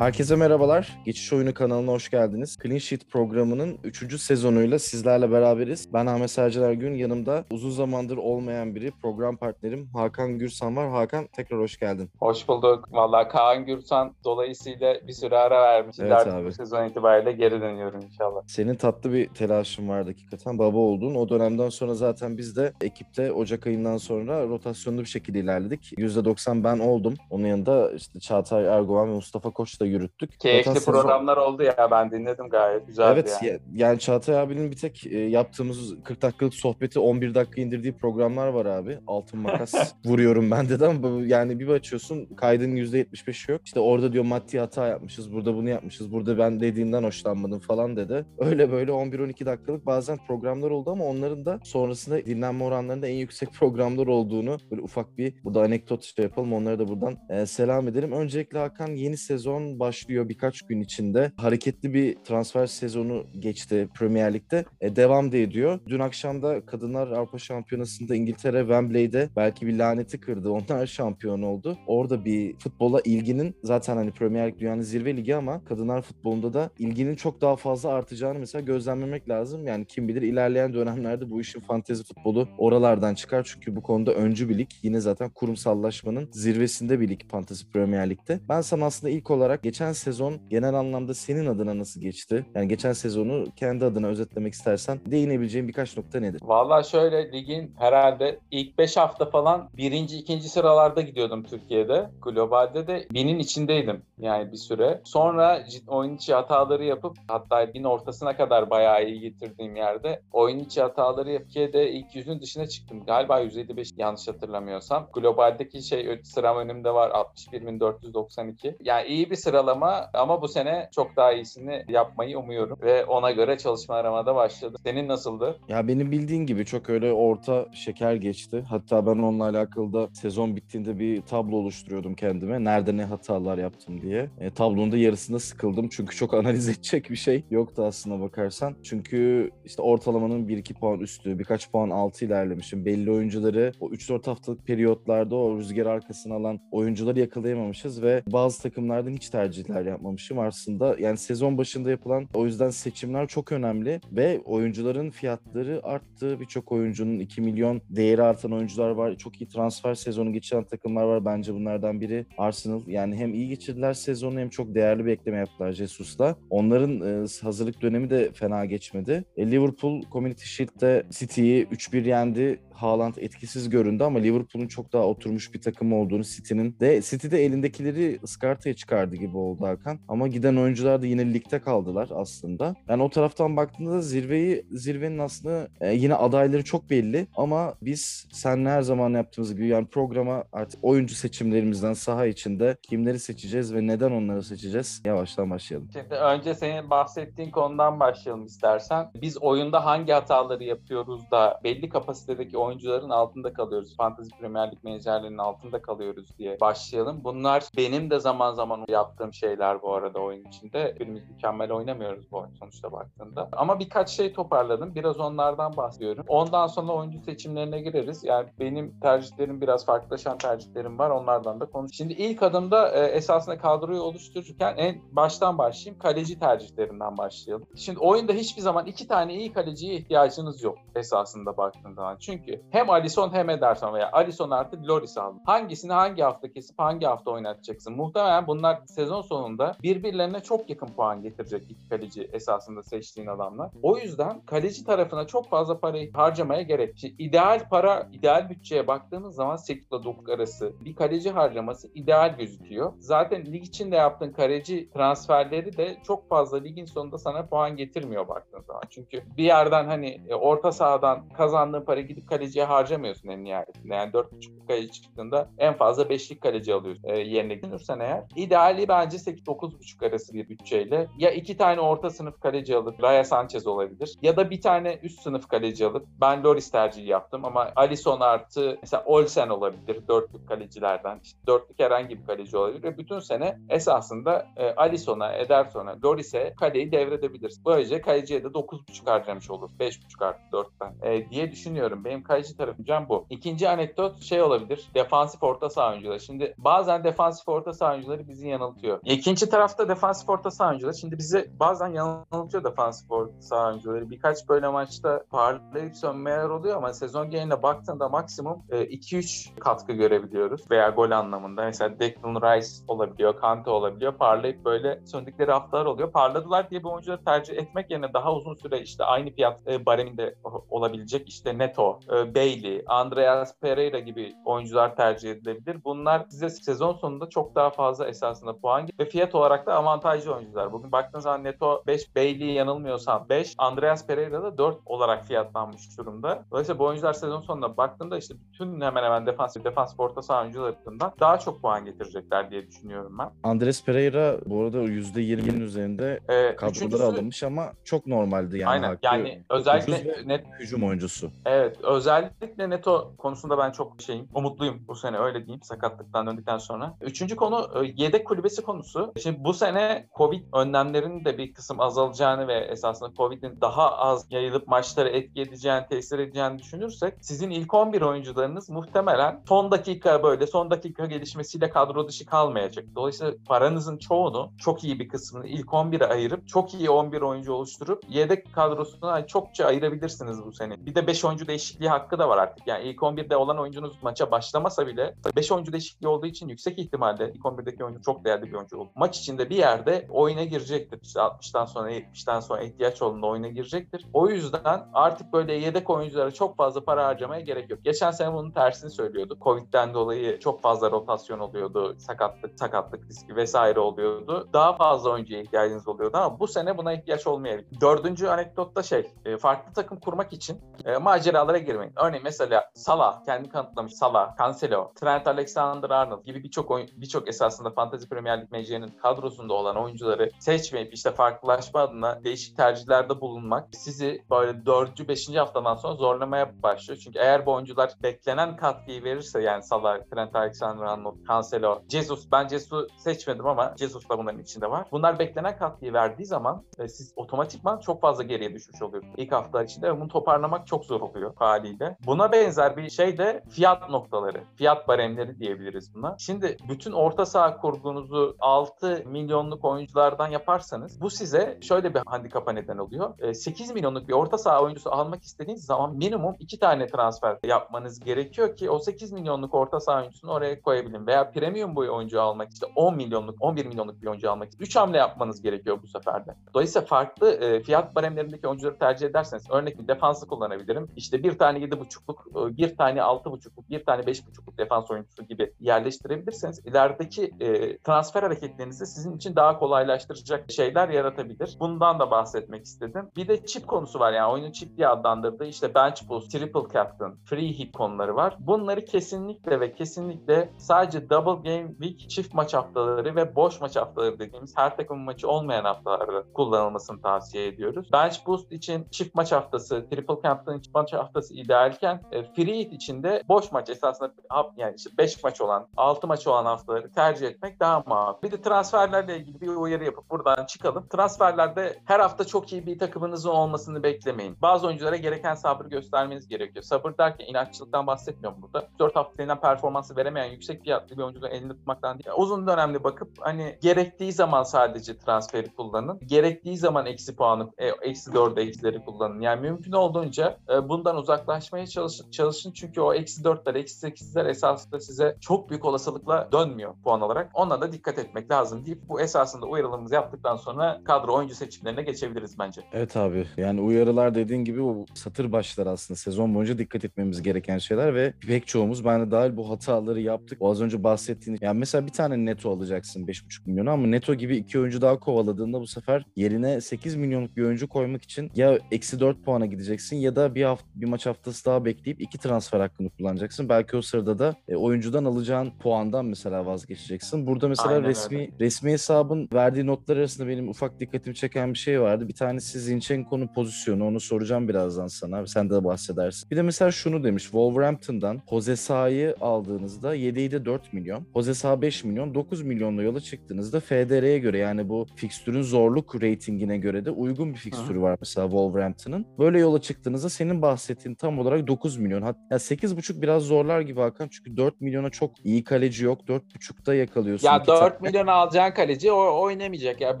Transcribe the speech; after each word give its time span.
Herkese 0.00 0.36
merhabalar. 0.36 0.98
Geçiş 1.04 1.32
Oyunu 1.32 1.54
kanalına 1.54 1.92
hoş 1.92 2.10
geldiniz. 2.10 2.58
Clean 2.62 2.78
Sheet 2.78 3.10
programının 3.10 3.78
3. 3.84 4.20
sezonuyla 4.20 4.78
sizlerle 4.78 5.30
beraberiz. 5.30 5.92
Ben 5.92 6.06
Ahmet 6.06 6.30
Sercan 6.30 6.62
Ergün. 6.62 6.94
Yanımda 6.94 7.44
uzun 7.50 7.70
zamandır 7.70 8.16
olmayan 8.16 8.74
biri 8.74 8.92
program 9.02 9.36
partnerim 9.36 9.88
Hakan 9.94 10.38
Gürsan 10.38 10.76
var. 10.76 10.88
Hakan 10.88 11.26
tekrar 11.26 11.60
hoş 11.60 11.78
geldin. 11.78 12.10
Hoş 12.18 12.48
bulduk. 12.48 12.88
Valla 12.92 13.28
Kaan 13.28 13.66
Gürsan 13.66 14.14
dolayısıyla 14.24 14.94
bir 15.06 15.12
süre 15.12 15.36
ara 15.36 15.62
vermiş. 15.62 15.96
Evet 16.00 16.12
Artık 16.12 16.32
abi. 16.32 16.46
Bu 16.46 16.52
sezon 16.52 16.88
itibariyle 16.88 17.32
geri 17.32 17.60
dönüyorum 17.60 18.00
inşallah. 18.00 18.42
Senin 18.46 18.74
tatlı 18.74 19.12
bir 19.12 19.28
telaşın 19.28 19.88
vardı 19.88 20.10
hakikaten. 20.10 20.58
Baba 20.58 20.78
oldun. 20.78 21.14
O 21.14 21.28
dönemden 21.28 21.68
sonra 21.68 21.94
zaten 21.94 22.38
biz 22.38 22.56
de 22.56 22.72
ekipte 22.80 23.32
Ocak 23.32 23.66
ayından 23.66 23.96
sonra 23.96 24.48
rotasyonlu 24.48 25.00
bir 25.00 25.06
şekilde 25.06 25.38
ilerledik. 25.38 25.92
%90 25.98 26.64
ben 26.64 26.78
oldum. 26.78 27.14
Onun 27.30 27.46
yanında 27.46 27.92
işte 27.92 28.20
Çağatay 28.20 28.64
Erdoğan 28.66 29.08
ve 29.08 29.14
Mustafa 29.14 29.50
Koç 29.50 29.80
da 29.80 29.89
yürüttük. 29.90 30.40
Keyifli 30.40 30.64
Zaten 30.68 30.80
sezon- 30.80 30.92
programlar 30.92 31.36
oldu 31.36 31.62
ya 31.62 31.88
ben 31.90 32.10
dinledim 32.10 32.48
gayet 32.48 32.86
güzeldi 32.86 33.10
Evet 33.14 33.38
yani. 33.42 33.52
ya- 33.52 33.58
yani 33.74 33.98
Çağatay 33.98 34.38
abinin 34.40 34.70
bir 34.70 34.76
tek 34.76 35.06
e, 35.06 35.18
yaptığımız 35.18 35.94
40 36.04 36.22
dakikalık 36.22 36.54
sohbeti 36.54 36.98
11 36.98 37.34
dakika 37.34 37.60
indirdiği 37.60 37.92
programlar 37.96 38.48
var 38.48 38.66
abi. 38.66 38.98
Altın 39.06 39.40
makas 39.40 39.94
vuruyorum 40.04 40.50
ben 40.50 40.68
dedi 40.68 40.86
ama 40.86 41.08
yani 41.26 41.60
bir 41.60 41.68
açıyorsun 41.68 42.26
kaydın 42.36 42.76
%75'i 42.76 43.52
yok. 43.52 43.60
İşte 43.64 43.80
orada 43.80 44.12
diyor 44.12 44.24
maddi 44.24 44.58
hata 44.58 44.86
yapmışız, 44.86 45.32
burada 45.32 45.54
bunu 45.54 45.68
yapmışız, 45.68 46.12
burada 46.12 46.38
ben 46.38 46.60
dediğinden 46.60 47.02
hoşlanmadım 47.02 47.60
falan 47.60 47.96
dedi. 47.96 48.24
Öyle 48.38 48.72
böyle 48.72 48.90
11-12 48.90 49.46
dakikalık 49.46 49.86
bazen 49.86 50.18
programlar 50.26 50.70
oldu 50.70 50.90
ama 50.90 51.04
onların 51.04 51.44
da 51.44 51.60
sonrasında 51.64 52.26
dinlenme 52.26 52.64
oranlarında 52.64 53.06
en 53.06 53.14
yüksek 53.14 53.52
programlar 53.58 54.06
olduğunu 54.06 54.56
böyle 54.70 54.82
ufak 54.82 55.18
bir 55.18 55.34
burada 55.44 55.62
anekdot 55.62 56.04
şey 56.04 56.22
yapalım. 56.22 56.52
Onlara 56.52 56.78
da 56.78 56.88
buradan 56.88 57.16
e, 57.30 57.46
selam 57.46 57.88
edelim. 57.88 58.12
Öncelikle 58.12 58.58
Hakan 58.58 58.88
yeni 58.88 59.16
sezon 59.16 59.79
başlıyor 59.80 60.28
birkaç 60.28 60.62
gün 60.62 60.80
içinde. 60.80 61.32
Hareketli 61.36 61.94
bir 61.94 62.16
transfer 62.24 62.66
sezonu 62.66 63.26
geçti 63.38 63.88
Premier 63.94 64.34
Lig'de. 64.34 64.64
E, 64.80 64.96
devam 64.96 65.32
da 65.32 65.36
ediyor. 65.36 65.80
Dün 65.88 65.98
akşam 65.98 66.42
da 66.42 66.66
Kadınlar 66.66 67.08
Avrupa 67.08 67.38
Şampiyonası'nda 67.38 68.14
İngiltere 68.14 68.60
Wembley'de 68.60 69.28
belki 69.36 69.66
bir 69.66 69.78
laneti 69.78 70.20
kırdı. 70.20 70.50
Onlar 70.60 70.86
şampiyon 70.86 71.42
oldu. 71.42 71.78
Orada 71.86 72.24
bir 72.24 72.58
futbola 72.58 73.00
ilginin 73.04 73.54
zaten 73.62 73.96
hani 73.96 74.10
Premier 74.10 74.48
Lig 74.48 74.58
dünyanın 74.58 74.82
zirve 74.82 75.16
ligi 75.16 75.36
ama 75.36 75.64
kadınlar 75.64 76.02
futbolunda 76.02 76.52
da 76.52 76.70
ilginin 76.78 77.14
çok 77.14 77.40
daha 77.40 77.56
fazla 77.56 77.90
artacağını 77.90 78.38
mesela 78.38 78.62
gözlemlemek 78.62 79.28
lazım. 79.28 79.66
Yani 79.66 79.84
kim 79.84 80.08
bilir 80.08 80.22
ilerleyen 80.22 80.74
dönemlerde 80.74 81.30
bu 81.30 81.40
işin 81.40 81.60
fantezi 81.60 82.04
futbolu 82.04 82.48
oralardan 82.58 83.14
çıkar. 83.14 83.48
Çünkü 83.52 83.76
bu 83.76 83.82
konuda 83.82 84.12
öncü 84.12 84.48
bir 84.48 84.58
lig. 84.58 84.68
Yine 84.82 85.00
zaten 85.00 85.30
kurumsallaşmanın 85.30 86.28
zirvesinde 86.32 87.00
bir 87.00 87.08
lig 87.08 87.20
Fantezi 87.28 87.70
Premier 87.70 88.10
Lig'de. 88.10 88.40
Ben 88.48 88.60
sana 88.60 88.84
aslında 88.86 89.10
ilk 89.10 89.30
olarak 89.30 89.66
geçen 89.70 89.92
sezon 89.92 90.48
genel 90.48 90.74
anlamda 90.74 91.14
senin 91.14 91.46
adına 91.46 91.78
nasıl 91.78 92.00
geçti? 92.00 92.46
Yani 92.54 92.68
geçen 92.68 92.92
sezonu 92.92 93.44
kendi 93.56 93.84
adına 93.84 94.06
özetlemek 94.06 94.54
istersen 94.54 95.00
değinebileceğin 95.06 95.68
birkaç 95.68 95.96
nokta 95.96 96.20
nedir? 96.20 96.40
Valla 96.44 96.82
şöyle 96.82 97.32
ligin 97.32 97.74
herhalde 97.78 98.38
ilk 98.50 98.78
5 98.78 98.96
hafta 98.96 99.30
falan 99.30 99.68
birinci, 99.76 100.18
ikinci 100.18 100.48
sıralarda 100.48 101.00
gidiyordum 101.00 101.42
Türkiye'de. 101.42 102.10
Globalde 102.22 102.86
de 102.86 103.06
binin 103.12 103.38
içindeydim 103.38 104.02
yani 104.18 104.52
bir 104.52 104.56
süre. 104.56 105.00
Sonra 105.04 105.66
oyun 105.86 106.16
içi 106.16 106.34
hataları 106.34 106.84
yapıp 106.84 107.16
hatta 107.28 107.56
ligin 107.56 107.84
ortasına 107.84 108.36
kadar 108.36 108.70
bayağı 108.70 109.04
iyi 109.04 109.20
getirdiğim 109.20 109.76
yerde 109.76 110.22
oyun 110.32 110.58
içi 110.58 110.80
hataları 110.82 111.30
yapıp 111.30 111.50
Türkiye'de 111.50 111.90
ilk 111.90 112.16
yüzün 112.16 112.40
dışına 112.40 112.66
çıktım. 112.66 113.04
Galiba 113.04 113.40
155 113.40 113.90
yanlış 113.96 114.28
hatırlamıyorsam. 114.28 115.08
Globaldeki 115.12 115.82
şey 115.82 116.20
sıram 116.24 116.56
önümde 116.56 116.94
var 116.94 117.10
61.492. 117.10 118.76
Yani 118.80 119.06
iyi 119.06 119.30
bir 119.30 119.36
sıralama 119.50 120.10
ama 120.14 120.42
bu 120.42 120.48
sene 120.48 120.88
çok 120.94 121.16
daha 121.16 121.32
iyisini 121.32 121.84
yapmayı 121.88 122.38
umuyorum 122.38 122.78
ve 122.82 123.04
ona 123.04 123.30
göre 123.30 123.58
çalışmalarıma 123.58 124.26
da 124.26 124.34
başladım. 124.34 124.80
Senin 124.84 125.08
nasıldı? 125.08 125.58
Ya 125.68 125.88
benim 125.88 126.10
bildiğin 126.10 126.46
gibi 126.46 126.64
çok 126.64 126.90
öyle 126.90 127.12
orta 127.12 127.66
şeker 127.72 128.14
geçti. 128.14 128.64
Hatta 128.68 129.06
ben 129.06 129.10
onunla 129.10 129.44
alakalı 129.44 129.92
da 129.92 130.08
sezon 130.12 130.56
bittiğinde 130.56 130.98
bir 130.98 131.22
tablo 131.22 131.56
oluşturuyordum 131.56 132.14
kendime. 132.14 132.64
Nerede 132.64 132.96
ne 132.96 133.04
hatalar 133.04 133.58
yaptım 133.58 134.02
diye. 134.02 134.30
E, 134.40 134.50
tablonun 134.50 134.92
da 134.92 134.96
yarısında 134.96 135.38
sıkıldım. 135.38 135.88
Çünkü 135.88 136.16
çok 136.16 136.34
analiz 136.40 136.68
edecek 136.68 137.10
bir 137.10 137.16
şey 137.16 137.44
yoktu 137.50 137.84
aslına 137.84 138.20
bakarsan. 138.20 138.74
Çünkü 138.82 139.50
işte 139.64 139.82
ortalamanın 139.82 140.48
1-2 140.48 140.74
puan 140.74 141.00
üstü, 141.00 141.38
birkaç 141.38 141.70
puan 141.70 141.90
altı 141.90 142.24
ilerlemişim. 142.24 142.84
Belli 142.84 143.10
oyuncuları 143.10 143.72
o 143.80 143.90
3-4 143.90 144.26
haftalık 144.26 144.66
periyotlarda 144.66 145.36
o 145.36 145.58
rüzgar 145.58 145.86
arkasına 145.86 146.34
alan 146.34 146.60
oyuncuları 146.72 147.20
yakalayamamışız 147.20 148.02
ve 148.02 148.22
bazı 148.26 148.62
takımlardan 148.62 149.12
hiç 149.12 149.30
tercihler 149.40 149.86
yapmamışım 149.86 150.38
aslında. 150.38 150.96
Yani 150.98 151.16
sezon 151.16 151.58
başında 151.58 151.90
yapılan 151.90 152.28
o 152.34 152.46
yüzden 152.46 152.70
seçimler 152.70 153.28
çok 153.28 153.52
önemli 153.52 154.00
ve 154.12 154.40
oyuncuların 154.44 155.10
fiyatları 155.10 155.80
arttı. 155.82 156.40
Birçok 156.40 156.72
oyuncunun 156.72 157.18
2 157.18 157.40
milyon 157.40 157.82
değeri 157.90 158.22
artan 158.22 158.52
oyuncular 158.52 158.90
var. 158.90 159.16
Çok 159.16 159.40
iyi 159.40 159.48
transfer 159.48 159.94
sezonu 159.94 160.32
geçiren 160.32 160.64
takımlar 160.64 161.04
var. 161.04 161.24
Bence 161.24 161.54
bunlardan 161.54 162.00
biri 162.00 162.26
Arsenal. 162.38 162.80
Yani 162.86 163.16
hem 163.16 163.34
iyi 163.34 163.48
geçirdiler 163.48 163.94
sezonu 163.94 164.38
hem 164.38 164.48
çok 164.48 164.74
değerli 164.74 165.06
bir 165.06 165.12
ekleme 165.12 165.38
yaptılar 165.38 165.72
Jesus'la. 165.72 166.36
Onların 166.50 167.00
e, 167.00 167.26
hazırlık 167.42 167.82
dönemi 167.82 168.10
de 168.10 168.32
fena 168.32 168.64
geçmedi. 168.64 169.24
E, 169.36 169.50
Liverpool 169.50 170.02
Community 170.12 170.44
Shield'de 170.44 171.06
City'yi 171.10 171.66
3-1 171.66 172.08
yendi. 172.08 172.60
Haaland 172.82 173.14
etkisiz 173.16 173.70
göründü 173.70 174.04
ama 174.04 174.18
Liverpool'un 174.18 174.66
çok 174.66 174.92
daha 174.92 175.02
oturmuş 175.02 175.54
bir 175.54 175.60
takım 175.60 175.92
olduğunu 175.92 176.24
City'nin 176.24 176.76
de 176.80 177.02
City'de 177.02 177.44
elindekileri 177.44 178.18
ıskartaya 178.24 178.74
çıkardı 178.74 179.16
gibi 179.16 179.36
oldu 179.36 179.66
Hakan. 179.66 179.98
Ama 180.08 180.28
giden 180.28 180.56
oyuncular 180.56 181.02
da 181.02 181.06
yine 181.06 181.34
ligde 181.34 181.60
kaldılar 181.60 182.08
aslında. 182.14 182.74
Yani 182.88 183.02
o 183.02 183.10
taraftan 183.10 183.56
baktığında 183.56 183.92
da 183.92 184.00
zirveyi 184.00 184.66
zirvenin 184.70 185.18
aslında 185.18 185.68
e, 185.80 185.94
yine 185.94 186.14
adayları 186.14 186.64
çok 186.64 186.90
belli 186.90 187.26
ama 187.36 187.74
biz 187.82 188.28
seninle 188.32 188.68
her 188.68 188.82
zaman 188.82 189.10
yaptığımız 189.10 189.54
gibi 189.54 189.66
yani 189.66 189.86
programa 189.86 190.44
artık 190.52 190.84
oyuncu 190.84 191.14
seçimlerimizden 191.14 191.92
saha 191.92 192.26
içinde 192.26 192.76
kimleri 192.82 193.18
seçeceğiz 193.18 193.74
ve 193.74 193.86
neden 193.86 194.10
onları 194.10 194.42
seçeceğiz? 194.42 195.02
Yavaştan 195.04 195.50
başlayalım. 195.50 195.88
Şimdi 195.92 196.14
önce 196.14 196.54
senin 196.54 196.90
bahsettiğin 196.90 197.50
konudan 197.50 198.00
başlayalım 198.00 198.44
istersen. 198.44 199.10
Biz 199.14 199.38
oyunda 199.38 199.84
hangi 199.84 200.12
hataları 200.12 200.64
yapıyoruz 200.64 201.30
da 201.30 201.60
belli 201.64 201.88
kapasitedeki 201.88 202.56
oyuncuların 202.70 203.10
altında 203.10 203.52
kalıyoruz. 203.52 203.96
Fantasy 203.96 204.30
Premier 204.40 204.72
Lig 204.72 204.84
menajerlerinin 204.84 205.38
altında 205.38 205.82
kalıyoruz 205.82 206.38
diye 206.38 206.60
başlayalım. 206.60 207.20
Bunlar 207.24 207.64
benim 207.76 208.10
de 208.10 208.18
zaman 208.18 208.54
zaman 208.54 208.84
yaptığım 208.88 209.32
şeyler 209.32 209.82
bu 209.82 209.94
arada 209.94 210.18
oyun 210.18 210.44
içinde. 210.44 210.96
Birimiz 211.00 211.30
mükemmel 211.30 211.72
oynamıyoruz 211.72 212.32
bu 212.32 212.38
oyun 212.38 212.54
sonuçta 212.54 212.92
baktığında. 212.92 213.48
Ama 213.52 213.78
birkaç 213.78 214.08
şey 214.10 214.32
toparladım. 214.32 214.94
Biraz 214.94 215.20
onlardan 215.20 215.76
bahsediyorum. 215.76 216.24
Ondan 216.28 216.66
sonra 216.66 216.92
oyuncu 216.92 217.20
seçimlerine 217.24 217.80
gireriz. 217.80 218.24
Yani 218.24 218.48
benim 218.58 219.00
tercihlerim 219.00 219.60
biraz 219.60 219.86
farklılaşan 219.86 220.38
tercihlerim 220.38 220.98
var. 220.98 221.10
Onlardan 221.10 221.60
da 221.60 221.66
konuş. 221.66 221.90
Şimdi 221.92 222.12
ilk 222.12 222.42
adımda 222.42 222.90
e, 222.90 223.06
esasında 223.06 223.58
kadroyu 223.58 224.00
oluştururken 224.00 224.74
en 224.76 225.02
baştan 225.12 225.58
başlayayım. 225.58 225.98
Kaleci 225.98 226.38
tercihlerinden 226.38 227.18
başlayalım. 227.18 227.66
Şimdi 227.76 227.98
oyunda 227.98 228.32
hiçbir 228.32 228.62
zaman 228.62 228.86
iki 228.86 229.08
tane 229.08 229.34
iyi 229.34 229.52
kaleciye 229.52 229.94
ihtiyacınız 229.94 230.62
yok 230.62 230.78
esasında 230.94 231.56
baktığın 231.56 231.94
zaman. 231.94 232.16
Çünkü 232.20 232.59
hem 232.70 232.90
Alisson 232.90 233.32
hem 233.32 233.50
Ederson 233.50 233.94
veya 233.94 234.10
Alisson 234.12 234.50
artı 234.50 234.88
Loris 234.88 235.18
aldın. 235.18 235.42
Hangisini 235.46 235.92
hangi 235.92 236.22
hafta 236.22 236.52
kesip 236.52 236.78
hangi 236.78 237.06
hafta 237.06 237.30
oynatacaksın? 237.30 237.96
Muhtemelen 237.96 238.46
bunlar 238.46 238.80
sezon 238.86 239.22
sonunda 239.22 239.76
birbirlerine 239.82 240.40
çok 240.40 240.70
yakın 240.70 240.86
puan 240.86 241.22
getirecek 241.22 241.62
iki 241.70 241.88
kaleci 241.88 242.30
esasında 242.32 242.82
seçtiğin 242.82 243.26
adamlar. 243.26 243.70
O 243.82 243.98
yüzden 243.98 244.40
kaleci 244.40 244.84
tarafına 244.84 245.26
çok 245.26 245.48
fazla 245.48 245.80
parayı 245.80 246.12
harcamaya 246.12 246.62
gerek. 246.62 246.98
Şimdi 246.98 247.22
ideal 247.22 247.68
para, 247.68 248.08
ideal 248.12 248.50
bütçeye 248.50 248.86
baktığımız 248.86 249.34
zaman 249.34 249.56
8 249.56 249.86
ile 249.86 250.04
9 250.04 250.28
arası 250.28 250.72
bir 250.80 250.94
kaleci 250.94 251.30
harcaması 251.30 251.88
ideal 251.94 252.36
gözüküyor. 252.36 252.92
Zaten 252.98 253.44
lig 253.46 253.64
içinde 253.64 253.96
yaptığın 253.96 254.32
kaleci 254.32 254.90
transferleri 254.90 255.76
de 255.76 255.96
çok 256.06 256.28
fazla 256.28 256.58
ligin 256.58 256.84
sonunda 256.84 257.18
sana 257.18 257.46
puan 257.46 257.76
getirmiyor 257.76 258.28
baktığın 258.28 258.60
zaman. 258.60 258.82
Çünkü 258.90 259.22
bir 259.36 259.44
yerden 259.44 259.86
hani 259.86 260.20
e, 260.28 260.34
orta 260.34 260.72
sahadan 260.72 261.28
kazandığın 261.28 261.84
para 261.84 262.00
gidip 262.00 262.28
kaleciye 262.50 262.64
harcamıyorsun 262.64 263.28
en 263.28 263.44
nihayetinde. 263.44 263.94
Yani 263.94 264.12
4.5'luk 264.12 264.66
kaleci 264.66 264.92
çıktığında 264.92 265.50
en 265.58 265.74
fazla 265.74 266.02
5'lik 266.02 266.40
kaleci 266.40 266.74
alıyorsun 266.74 267.08
e, 267.08 267.18
yerine 267.18 267.62
düşünürsen 267.62 268.00
eğer. 268.00 268.24
İdeali 268.36 268.88
bence 268.88 269.16
8-9.5 269.16 270.08
arası 270.08 270.34
bir 270.34 270.48
bütçeyle 270.48 271.06
ya 271.18 271.30
iki 271.30 271.56
tane 271.56 271.80
orta 271.80 272.10
sınıf 272.10 272.40
kaleci 272.40 272.76
alıp 272.76 273.02
Raya 273.02 273.24
Sanchez 273.24 273.66
olabilir 273.66 274.18
ya 274.22 274.36
da 274.36 274.50
bir 274.50 274.60
tane 274.60 274.98
üst 275.02 275.20
sınıf 275.20 275.48
kaleci 275.48 275.86
alıp 275.86 276.06
ben 276.20 276.44
Loris 276.44 276.70
tercihi 276.70 277.08
yaptım 277.08 277.44
ama 277.44 277.72
Alisson 277.76 278.20
artı 278.20 278.78
mesela 278.82 279.04
Olsen 279.04 279.48
olabilir 279.48 280.08
dörtlük 280.08 280.48
kalecilerden. 280.48 281.20
İşte 281.22 281.38
dörtlük 281.46 281.78
herhangi 281.78 282.18
bir 282.18 282.26
kaleci 282.26 282.56
olabilir 282.56 282.82
ve 282.82 282.98
bütün 282.98 283.20
sene 283.20 283.58
esasında 283.68 284.46
e, 284.56 284.74
Alisson'a, 284.74 285.32
Ederson'a, 285.32 285.96
Loris'e 286.04 286.54
kaleyi 286.60 286.92
devredebilirsin. 286.92 287.64
Böylece 287.64 288.00
kaleciye 288.00 288.44
de 288.44 288.46
9.5 288.46 289.10
harcamış 289.10 289.50
olur. 289.50 289.70
5.5 289.80 290.24
artı 290.24 290.40
4'ten 290.52 291.10
e, 291.10 291.30
diye 291.30 291.52
düşünüyorum. 291.52 292.04
Benim 292.04 292.22
kaleci 292.30 292.56
tarafım 292.56 292.84
bu. 293.08 293.26
İkinci 293.30 293.68
anekdot 293.68 294.22
şey 294.22 294.42
olabilir. 294.42 294.90
Defansif 294.94 295.42
orta 295.42 295.70
saha 295.70 295.90
oyuncuları. 295.90 296.20
Şimdi 296.20 296.54
bazen 296.58 297.04
defansif 297.04 297.48
orta 297.48 297.72
saha 297.72 297.92
oyuncuları 297.92 298.28
bizi 298.28 298.48
yanıltıyor. 298.48 299.00
İkinci 299.04 299.48
tarafta 299.48 299.88
defansif 299.88 300.28
orta 300.28 300.50
saha 300.50 300.68
oyuncuları. 300.68 300.94
Şimdi 300.94 301.18
bizi 301.18 301.50
bazen 301.60 301.88
yanıltıyor 301.88 302.64
defansif 302.64 303.10
orta 303.10 303.42
saha 303.42 303.68
oyuncuları. 303.68 304.10
Birkaç 304.10 304.48
böyle 304.48 304.68
maçta 304.68 305.24
parlayıp 305.30 305.96
sönmeler 305.96 306.48
oluyor 306.48 306.76
ama 306.76 306.92
sezon 306.92 307.30
geneline 307.30 307.62
baktığında 307.62 308.08
maksimum 308.08 308.62
e, 308.70 308.82
2-3 308.82 309.58
katkı 309.58 309.92
görebiliyoruz. 309.92 310.70
Veya 310.70 310.88
gol 310.88 311.10
anlamında. 311.10 311.64
Mesela 311.64 311.98
Declan 311.98 312.34
Rice 312.34 312.68
olabiliyor, 312.88 313.36
Kante 313.36 313.70
olabiliyor. 313.70 314.12
Parlayıp 314.12 314.64
böyle 314.64 315.00
söndükleri 315.06 315.52
haftalar 315.52 315.86
oluyor. 315.86 316.12
Parladılar 316.12 316.70
diye 316.70 316.82
bu 316.82 316.92
oyuncuları 316.92 317.24
tercih 317.24 317.58
etmek 317.58 317.90
yerine 317.90 318.12
daha 318.12 318.34
uzun 318.34 318.54
süre 318.54 318.80
işte 318.80 319.04
aynı 319.04 319.30
fiyat 319.30 319.68
e, 319.68 319.86
bareminde 319.86 320.34
olabilecek 320.70 321.28
işte 321.28 321.58
Neto, 321.58 322.00
e, 322.12 322.19
Bailey, 322.34 322.82
Andreas 322.86 323.54
Pereira 323.60 323.98
gibi 323.98 324.34
oyuncular 324.44 324.96
tercih 324.96 325.30
edilebilir. 325.30 325.84
Bunlar 325.84 326.24
size 326.28 326.50
sezon 326.50 326.92
sonunda 326.94 327.28
çok 327.28 327.54
daha 327.54 327.70
fazla 327.70 328.08
esasında 328.08 328.58
puan 328.58 328.88
ve 329.00 329.04
fiyat 329.04 329.34
olarak 329.34 329.66
da 329.66 329.74
avantajlı 329.74 330.34
oyuncular. 330.34 330.72
Bugün 330.72 330.92
baktığınız 330.92 331.24
zaman 331.24 331.44
Neto 331.44 331.82
5, 331.86 332.16
Bailey 332.16 332.52
yanılmıyorsam 332.52 333.26
5, 333.28 333.54
Andreas 333.58 334.06
Pereira 334.06 334.42
da 334.42 334.58
4 334.58 334.76
olarak 334.86 335.24
fiyatlanmış 335.24 335.98
durumda. 335.98 336.44
Dolayısıyla 336.50 336.78
bu 336.78 336.84
oyuncular 336.84 337.12
sezon 337.12 337.40
sonunda 337.40 337.76
baktığında 337.76 338.18
işte 338.18 338.34
bütün 338.52 338.80
hemen 338.80 339.04
hemen 339.04 339.26
defans 339.26 339.56
defans 339.64 339.94
orta 339.98 340.22
saha 340.22 340.40
oyuncularından 340.42 341.12
daha 341.20 341.38
çok 341.38 341.62
puan 341.62 341.84
getirecekler 341.84 342.50
diye 342.50 342.66
düşünüyorum 342.66 343.18
ben. 343.18 343.30
Andres 343.42 343.84
Pereira 343.84 344.36
bu 344.46 344.62
arada 344.62 344.78
%20'nin 344.78 345.60
üzerinde 345.60 346.20
Ee, 346.28 346.56
kadrolara 346.56 346.70
üçüncüsü- 346.70 347.02
alınmış 347.04 347.42
ama 347.42 347.72
çok 347.84 348.06
normaldi 348.06 348.58
yani. 348.58 348.70
Aynen. 348.70 348.88
Hakkı 348.88 349.06
Yani 349.06 349.42
özellikle 349.50 350.14
net 350.26 350.44
hücum 350.58 350.82
oyuncusu. 350.84 351.30
Evet, 351.46 351.76
özellikle 352.10 352.70
Neto 352.70 353.14
konusunda 353.18 353.58
ben 353.58 353.70
çok 353.70 354.02
şeyim, 354.02 354.28
umutluyum 354.34 354.84
bu 354.88 354.94
sene 354.94 355.18
öyle 355.18 355.46
diyeyim 355.46 355.62
sakatlıktan 355.62 356.26
döndükten 356.26 356.58
sonra. 356.58 356.96
Üçüncü 357.00 357.36
konu 357.36 357.70
e, 357.82 357.92
yedek 357.96 358.26
kulübesi 358.26 358.62
konusu. 358.62 359.12
Şimdi 359.22 359.44
bu 359.44 359.54
sene 359.54 360.08
Covid 360.16 360.44
önlemlerinin 360.54 361.24
de 361.24 361.38
bir 361.38 361.54
kısım 361.54 361.80
azalacağını 361.80 362.48
ve 362.48 362.54
esasında 362.54 363.14
Covid'in 363.16 363.60
daha 363.60 363.96
az 363.96 364.26
yayılıp 364.30 364.68
maçları 364.68 365.08
etki 365.08 365.40
edeceğini, 365.40 365.86
tesir 365.90 366.18
edeceğini 366.18 366.58
düşünürsek 366.58 367.14
sizin 367.20 367.50
ilk 367.50 367.74
11 367.74 368.02
oyuncularınız 368.02 368.70
muhtemelen 368.70 369.42
son 369.48 369.70
dakika 369.70 370.22
böyle 370.22 370.46
son 370.46 370.70
dakika 370.70 371.06
gelişmesiyle 371.06 371.70
kadro 371.70 372.08
dışı 372.08 372.26
kalmayacak. 372.26 372.84
Dolayısıyla 372.94 373.32
paranızın 373.46 373.98
çoğunu, 373.98 374.52
çok 374.58 374.84
iyi 374.84 374.98
bir 375.00 375.08
kısmını 375.08 375.46
ilk 375.46 375.66
11'e 375.66 376.06
ayırıp 376.06 376.48
çok 376.48 376.74
iyi 376.74 376.90
11 376.90 377.20
oyuncu 377.20 377.52
oluşturup 377.52 378.02
yedek 378.08 378.54
kadrosuna 378.54 379.26
çokça 379.26 379.66
ayırabilirsiniz 379.66 380.44
bu 380.44 380.52
sene. 380.52 380.86
Bir 380.86 380.94
de 380.94 381.06
5 381.06 381.24
oyuncu 381.24 381.46
değişikliği 381.46 381.88
hakkı 382.00 382.18
da 382.18 382.28
var 382.28 382.38
artık. 382.38 382.66
Yani 382.66 382.84
ilk 382.84 382.98
11'de 382.98 383.36
olan 383.36 383.58
oyuncunuz 383.58 384.02
maça 384.02 384.30
başlamasa 384.30 384.86
bile 384.86 385.14
5 385.36 385.52
oyuncu 385.52 385.72
değişikliği 385.72 386.08
olduğu 386.08 386.26
için 386.26 386.48
yüksek 386.48 386.78
ihtimalle 386.78 387.32
ilk 387.34 387.44
11'deki 387.44 387.84
oyuncu 387.84 388.02
çok 388.02 388.24
değerli 388.24 388.46
bir 388.46 388.52
oyuncu 388.52 388.78
oldu. 388.78 388.90
Maç 388.94 389.18
içinde 389.18 389.50
bir 389.50 389.56
yerde 389.56 390.06
oyuna 390.10 390.44
girecektir. 390.44 391.00
İşte 391.02 391.20
60'tan 391.20 391.66
sonra 391.66 391.92
70'ten 391.92 392.40
sonra 392.40 392.62
ihtiyaç 392.62 393.02
olduğunda 393.02 393.26
oyuna 393.26 393.48
girecektir. 393.48 394.06
O 394.12 394.28
yüzden 394.28 394.88
artık 394.94 395.32
böyle 395.32 395.52
yedek 395.52 395.90
oyunculara 395.90 396.30
çok 396.30 396.56
fazla 396.56 396.84
para 396.84 397.06
harcamaya 397.06 397.40
gerek 397.40 397.70
yok. 397.70 397.84
Geçen 397.84 398.10
sene 398.10 398.32
bunun 398.32 398.50
tersini 398.50 398.90
söylüyordu. 398.90 399.38
Covid'den 399.40 399.94
dolayı 399.94 400.38
çok 400.38 400.62
fazla 400.62 400.90
rotasyon 400.90 401.38
oluyordu. 401.38 401.96
Sakatlık, 401.98 402.58
sakatlık 402.58 403.08
riski 403.08 403.36
vesaire 403.36 403.80
oluyordu. 403.80 404.48
Daha 404.52 404.76
fazla 404.76 405.10
oyuncuya 405.10 405.40
ihtiyacınız 405.40 405.88
oluyordu 405.88 406.16
ama 406.16 406.40
bu 406.40 406.46
sene 406.46 406.78
buna 406.78 406.92
ihtiyaç 406.92 407.26
olmayabilir. 407.26 407.80
Dördüncü 407.80 408.26
anekdotta 408.26 408.82
şey, 408.82 409.10
e, 409.24 409.36
farklı 409.36 409.72
takım 409.72 410.00
kurmak 410.00 410.32
için 410.32 410.60
e, 410.84 410.96
maceralara 410.96 411.58
girmeyin. 411.58 411.89
Örneğin 411.96 412.24
mesela 412.24 412.70
Salah, 412.74 413.24
kendi 413.24 413.48
kanıtlamış 413.48 413.92
Salah, 413.92 414.36
Cancelo, 414.38 414.92
Trent 414.94 415.26
Alexander-Arnold 415.26 416.24
gibi 416.24 416.44
birçok 416.44 416.70
oyun, 416.70 416.88
birçok 416.96 417.28
esasında 417.28 417.70
Fantasy 417.70 418.06
Premier 418.06 418.40
Lig 418.40 418.52
MC'nin 418.52 418.88
kadrosunda 419.02 419.54
olan 419.54 419.76
oyuncuları 419.76 420.30
seçmeyip 420.38 420.94
işte 420.94 421.10
farklılaşma 421.10 421.80
adına 421.80 422.24
değişik 422.24 422.56
tercihlerde 422.56 423.20
bulunmak 423.20 423.68
sizi 423.72 424.24
böyle 424.30 424.66
dördüncü, 424.66 425.08
beşinci 425.08 425.38
haftadan 425.38 425.74
sonra 425.74 425.94
zorlamaya 425.94 426.62
başlıyor. 426.62 427.00
Çünkü 427.04 427.18
eğer 427.18 427.46
bu 427.46 427.52
oyuncular 427.52 427.92
beklenen 428.02 428.56
katkıyı 428.56 429.04
verirse 429.04 429.42
yani 429.42 429.62
Salah, 429.62 429.98
Trent 430.12 430.34
Alexander-Arnold, 430.34 431.16
Cancelo, 431.28 431.82
Jesus, 431.88 432.32
ben 432.32 432.48
Jesus'u 432.48 432.86
seçmedim 432.98 433.46
ama 433.46 433.74
Jesus 433.78 434.08
da 434.08 434.18
bunların 434.18 434.40
içinde 434.40 434.70
var. 434.70 434.86
Bunlar 434.92 435.18
beklenen 435.18 435.58
katkıyı 435.58 435.92
verdiği 435.92 436.24
zaman 436.24 436.64
e, 436.78 436.88
siz 436.88 437.12
otomatikman 437.16 437.78
çok 437.78 438.00
fazla 438.00 438.22
geriye 438.22 438.54
düşmüş 438.54 438.82
oluyorsunuz. 438.82 439.14
İlk 439.16 439.32
hafta 439.32 439.62
içinde 439.62 439.88
ve 439.88 440.00
bunu 440.00 440.08
toparlamak 440.08 440.66
çok 440.66 440.84
zor 440.84 441.00
oluyor 441.00 441.32
haliyle. 441.36 441.79
Buna 442.06 442.32
benzer 442.32 442.76
bir 442.76 442.90
şey 442.90 443.18
de 443.18 443.42
fiyat 443.50 443.90
noktaları, 443.90 444.40
fiyat 444.56 444.88
baremleri 444.88 445.38
diyebiliriz 445.38 445.94
buna. 445.94 446.16
Şimdi 446.18 446.56
bütün 446.68 446.92
orta 446.92 447.26
saha 447.26 447.56
kurgunuzu 447.56 448.36
6 448.40 449.02
milyonluk 449.06 449.64
oyunculardan 449.64 450.28
yaparsanız 450.28 451.00
bu 451.00 451.10
size 451.10 451.58
şöyle 451.60 451.94
bir 451.94 452.00
handikapa 452.06 452.52
neden 452.52 452.78
oluyor. 452.78 453.14
E, 453.18 453.34
8 453.34 453.70
milyonluk 453.70 454.08
bir 454.08 454.12
orta 454.12 454.38
saha 454.38 454.62
oyuncusu 454.62 454.90
almak 454.90 455.22
istediğiniz 455.22 455.64
zaman 455.64 455.96
minimum 455.96 456.36
2 456.38 456.58
tane 456.58 456.86
transfer 456.86 457.38
yapmanız 457.44 458.00
gerekiyor 458.00 458.56
ki 458.56 458.70
o 458.70 458.78
8 458.78 459.12
milyonluk 459.12 459.54
orta 459.54 459.80
saha 459.80 460.00
oyuncusunu 460.00 460.32
oraya 460.32 460.60
koyabilin. 460.60 461.06
Veya 461.06 461.30
premium 461.30 461.76
boy 461.76 461.90
oyuncu 461.90 462.22
almak 462.22 462.52
işte 462.52 462.66
10 462.76 462.96
milyonluk, 462.96 463.36
11 463.40 463.66
milyonluk 463.66 464.02
bir 464.02 464.06
oyuncu 464.06 464.30
almak 464.30 464.48
için 464.48 464.58
3 464.60 464.76
hamle 464.76 464.98
yapmanız 464.98 465.42
gerekiyor 465.42 465.78
bu 465.82 465.86
seferde. 465.86 466.34
Dolayısıyla 466.54 466.86
farklı 466.86 467.30
e, 467.30 467.62
fiyat 467.62 467.94
baremlerindeki 467.94 468.48
oyuncuları 468.48 468.78
tercih 468.78 469.06
ederseniz 469.06 469.50
örnek 469.50 469.88
defansı 469.88 470.26
kullanabilirim. 470.26 470.88
İşte 470.96 471.22
bir 471.22 471.38
tane 471.38 471.58
7.5'luk, 471.70 472.50
e, 472.52 472.56
bir 472.56 472.76
tane 472.76 473.00
6.5'luk, 473.00 473.70
bir 473.70 473.84
tane 473.84 474.02
5.5'luk 474.02 474.58
defans 474.58 474.90
oyuncusu 474.90 475.22
gibi 475.22 475.52
yerleştirebilirseniz 475.60 476.66
ilerideki 476.66 477.34
e, 477.40 477.78
transfer 477.78 478.22
hareketlerinizi 478.22 478.86
sizin 478.86 479.16
için 479.16 479.36
daha 479.36 479.58
kolaylaştıracak 479.58 480.50
şeyler 480.50 480.88
yaratabilir. 480.88 481.56
Bundan 481.60 481.98
da 481.98 482.10
bahsetmek 482.10 482.64
istedim. 482.64 483.10
Bir 483.16 483.28
de 483.28 483.46
chip 483.46 483.68
konusu 483.68 484.00
var 484.00 484.12
yani 484.12 484.32
oyunun 484.32 484.52
chip 484.52 484.76
diye 484.76 484.88
adlandırdığı 484.88 485.44
işte 485.44 485.74
bench 485.74 486.08
boost, 486.08 486.32
triple 486.32 486.72
captain, 486.72 487.16
free 487.24 487.58
hit 487.58 487.72
konuları 487.72 488.16
var. 488.16 488.36
Bunları 488.38 488.84
kesinlikle 488.84 489.60
ve 489.60 489.72
kesinlikle 489.72 490.52
sadece 490.58 491.10
double 491.10 491.50
game 491.50 491.68
week 491.68 492.10
çift 492.10 492.34
maç 492.34 492.54
haftaları 492.54 493.16
ve 493.16 493.36
boş 493.36 493.60
maç 493.60 493.76
haftaları 493.76 494.18
dediğimiz 494.18 494.56
her 494.56 494.76
takımın 494.76 495.04
maçı 495.04 495.28
olmayan 495.28 495.64
haftalarda 495.64 496.24
kullanılmasını 496.34 497.02
tavsiye 497.02 497.46
ediyoruz. 497.46 497.88
Bench 497.92 498.26
boost 498.26 498.52
için 498.52 498.86
çift 498.90 499.14
maç 499.14 499.32
haftası, 499.32 499.86
triple 499.90 500.22
captain 500.22 500.60
çift 500.60 500.74
maç 500.74 500.92
haftası 500.92 501.34
idealken 501.60 502.00
e, 502.12 502.22
free 502.22 502.58
hit 502.58 502.72
için 502.72 503.02
de 503.02 503.22
boş 503.28 503.52
maç 503.52 503.70
esasında 503.70 504.12
yani 504.56 504.74
işte 504.76 504.90
5 504.98 505.24
maç 505.24 505.40
olan, 505.40 505.66
6 505.76 506.06
maç 506.06 506.26
olan 506.26 506.44
haftaları 506.44 506.92
tercih 506.92 507.26
etmek 507.26 507.60
daha 507.60 507.82
makul. 507.86 508.22
Bir 508.22 508.32
de 508.32 508.42
transferlerle 508.42 509.16
ilgili 509.16 509.40
bir 509.40 509.48
uyarı 509.48 509.84
yapıp 509.84 510.10
buradan 510.10 510.46
çıkalım. 510.46 510.86
Transferlerde 510.88 511.78
her 511.84 512.00
hafta 512.00 512.24
çok 512.24 512.52
iyi 512.52 512.66
bir 512.66 512.78
takımınızın 512.78 513.30
olmasını 513.30 513.82
beklemeyin. 513.82 514.36
Bazı 514.42 514.66
oyunculara 514.66 514.96
gereken 514.96 515.34
sabrı 515.34 515.68
göstermeniz 515.68 516.28
gerekiyor. 516.28 516.62
Sabır 516.62 516.98
derken 516.98 517.26
inatçılıktan 517.26 517.86
bahsetmiyorum 517.86 518.42
burada. 518.42 518.68
4 518.78 518.96
hafta 518.96 519.40
performansı 519.40 519.96
veremeyen 519.96 520.30
yüksek 520.30 520.62
fiyatlı 520.62 520.96
bir 520.96 521.02
oyuncuyu 521.02 521.26
elinde 521.26 521.52
tutmaktan 521.52 521.98
değil. 521.98 522.14
Uzun 522.16 522.46
dönemli 522.46 522.84
bakıp 522.84 523.10
hani 523.20 523.58
gerektiği 523.62 524.12
zaman 524.12 524.42
sadece 524.42 524.98
transferi 524.98 525.54
kullanın. 525.54 526.00
Gerektiği 526.06 526.56
zaman 526.56 526.86
eksi 526.86 527.16
puanı, 527.16 527.50
e, 527.58 527.66
eksi 527.68 528.14
4 528.14 528.38
eksileri 528.38 528.84
kullanın. 528.84 529.20
Yani 529.20 529.40
mümkün 529.40 529.72
olduğunca 529.72 530.38
e, 530.48 530.68
bundan 530.68 530.96
uzaklaşmaya 531.40 531.66
çalışın, 531.66 532.10
çalışın. 532.10 532.52
Çünkü 532.52 532.80
o 532.80 532.94
eksi 532.94 533.22
4'ler, 533.22 533.58
eksi 533.58 533.86
8'ler 533.86 534.30
esasında 534.30 534.80
size 534.80 535.16
çok 535.20 535.50
büyük 535.50 535.64
olasılıkla 535.64 536.28
dönmüyor 536.32 536.74
puan 536.84 537.00
olarak. 537.00 537.30
Ona 537.34 537.60
da 537.60 537.72
dikkat 537.72 537.98
etmek 537.98 538.30
lazım 538.30 538.66
deyip 538.66 538.88
bu 538.88 539.00
esasında 539.00 539.46
uyarılarımızı 539.46 539.94
yaptıktan 539.94 540.36
sonra 540.36 540.80
kadro 540.84 541.14
oyuncu 541.14 541.34
seçimlerine 541.34 541.82
geçebiliriz 541.82 542.38
bence. 542.38 542.62
Evet 542.72 542.96
abi 542.96 543.26
yani 543.36 543.60
uyarılar 543.60 544.14
dediğin 544.14 544.44
gibi 544.44 544.62
o 544.62 544.86
satır 544.94 545.32
başları 545.32 545.70
aslında 545.70 545.98
sezon 545.98 546.34
boyunca 546.34 546.58
dikkat 546.58 546.84
etmemiz 546.84 547.22
gereken 547.22 547.58
şeyler 547.58 547.94
ve 547.94 548.12
pek 548.26 548.46
çoğumuz 548.46 548.84
ben 548.84 549.06
de 549.06 549.10
dahil 549.10 549.36
bu 549.36 549.50
hataları 549.50 550.00
yaptık. 550.00 550.38
O 550.42 550.50
az 550.50 550.60
önce 550.60 550.84
bahsettiğin 550.84 551.38
yani 551.40 551.58
mesela 551.58 551.86
bir 551.86 551.92
tane 551.92 552.24
neto 552.24 552.50
alacaksın 552.50 553.06
5,5 553.06 553.46
milyonu 553.46 553.70
ama 553.70 553.86
neto 553.86 554.14
gibi 554.14 554.36
iki 554.36 554.58
oyuncu 554.58 554.80
daha 554.80 555.00
kovaladığında 555.00 555.60
bu 555.60 555.66
sefer 555.66 556.04
yerine 556.16 556.60
8 556.60 556.96
milyonluk 556.96 557.36
bir 557.36 557.42
oyuncu 557.42 557.68
koymak 557.68 558.02
için 558.02 558.30
ya 558.34 558.58
eksi 558.70 559.00
4 559.00 559.24
puana 559.24 559.46
gideceksin 559.46 559.96
ya 559.96 560.16
da 560.16 560.34
bir 560.34 560.44
hafta, 560.44 560.66
bir 560.74 560.86
maç 560.86 561.06
haftası 561.30 561.44
daha 561.46 561.64
bekleyip 561.64 562.00
iki 562.00 562.18
transfer 562.18 562.60
hakkını 562.60 562.90
kullanacaksın. 562.90 563.48
Belki 563.48 563.76
o 563.76 563.82
sırada 563.82 564.18
da 564.18 564.36
e, 564.48 564.56
oyuncudan 564.56 565.04
alacağın 565.04 565.50
puandan 565.50 566.04
mesela 566.04 566.46
vazgeçeceksin. 566.46 567.26
Burada 567.26 567.48
mesela 567.48 567.68
Aynen 567.68 567.84
resmi 567.84 568.18
öyle. 568.18 568.30
resmi 568.40 568.70
hesabın 568.72 569.28
verdiği 569.32 569.66
notlar 569.66 569.96
arasında 569.96 570.28
benim 570.28 570.48
ufak 570.48 570.80
dikkatimi 570.80 571.14
çeken 571.14 571.52
bir 571.52 571.58
şey 571.58 571.80
vardı. 571.80 572.08
Bir 572.08 572.14
tanesi 572.14 572.60
Zinchenko'nun 572.60 573.26
pozisyonu. 573.26 573.86
Onu 573.86 574.00
soracağım 574.00 574.48
birazdan 574.48 574.86
sana. 574.86 575.26
Sen 575.26 575.50
de 575.50 575.64
bahsedersin. 575.64 576.30
Bir 576.30 576.36
de 576.36 576.42
mesela 576.42 576.70
şunu 576.70 577.04
demiş. 577.04 577.22
Wolverhampton'dan 577.22 578.20
Jose 578.30 578.56
Sa'yı 578.56 579.14
aldığınızda 579.20 579.96
7'yi 579.96 580.30
de 580.30 580.44
4 580.44 580.72
milyon. 580.72 581.06
Jose 581.14 581.34
Sa 581.34 581.62
5 581.62 581.84
milyon. 581.84 582.14
9 582.14 582.42
milyonla 582.42 582.82
yola 582.82 583.00
çıktığınızda 583.00 583.60
FDR'ye 583.60 584.18
göre 584.18 584.38
yani 584.38 584.68
bu 584.68 584.86
fikstürün 584.96 585.42
zorluk 585.42 586.02
reytingine 586.02 586.58
göre 586.58 586.84
de 586.84 586.90
uygun 586.90 587.32
bir 587.32 587.38
fikstürü 587.38 587.80
var 587.80 587.96
mesela 588.00 588.26
Wolverhampton'ın. 588.26 589.06
Böyle 589.18 589.40
yola 589.40 589.60
çıktığınızda 589.60 590.08
senin 590.08 590.42
bahsettiğin 590.42 590.94
tam 590.94 591.18
olarak 591.20 591.46
9 591.46 591.76
milyon. 591.76 592.02
Hat 592.02 592.16
ya 592.30 592.36
8,5 592.36 593.02
biraz 593.02 593.22
zorlar 593.22 593.60
gibi 593.60 593.80
Hakan 593.80 594.08
çünkü 594.08 594.36
4 594.36 594.60
milyona 594.60 594.90
çok 594.90 595.26
iyi 595.26 595.44
kaleci 595.44 595.84
yok. 595.84 596.00
4,5'ta 596.08 596.74
yakalıyorsun. 596.74 597.26
Ya 597.26 597.38
iki 597.38 597.46
4 597.46 597.58
tane. 597.60 597.90
milyon 597.90 598.06
alacağın 598.06 598.50
kaleci 598.50 598.92
o 598.92 599.20
oynamayacak 599.22 599.80
ya. 599.80 600.00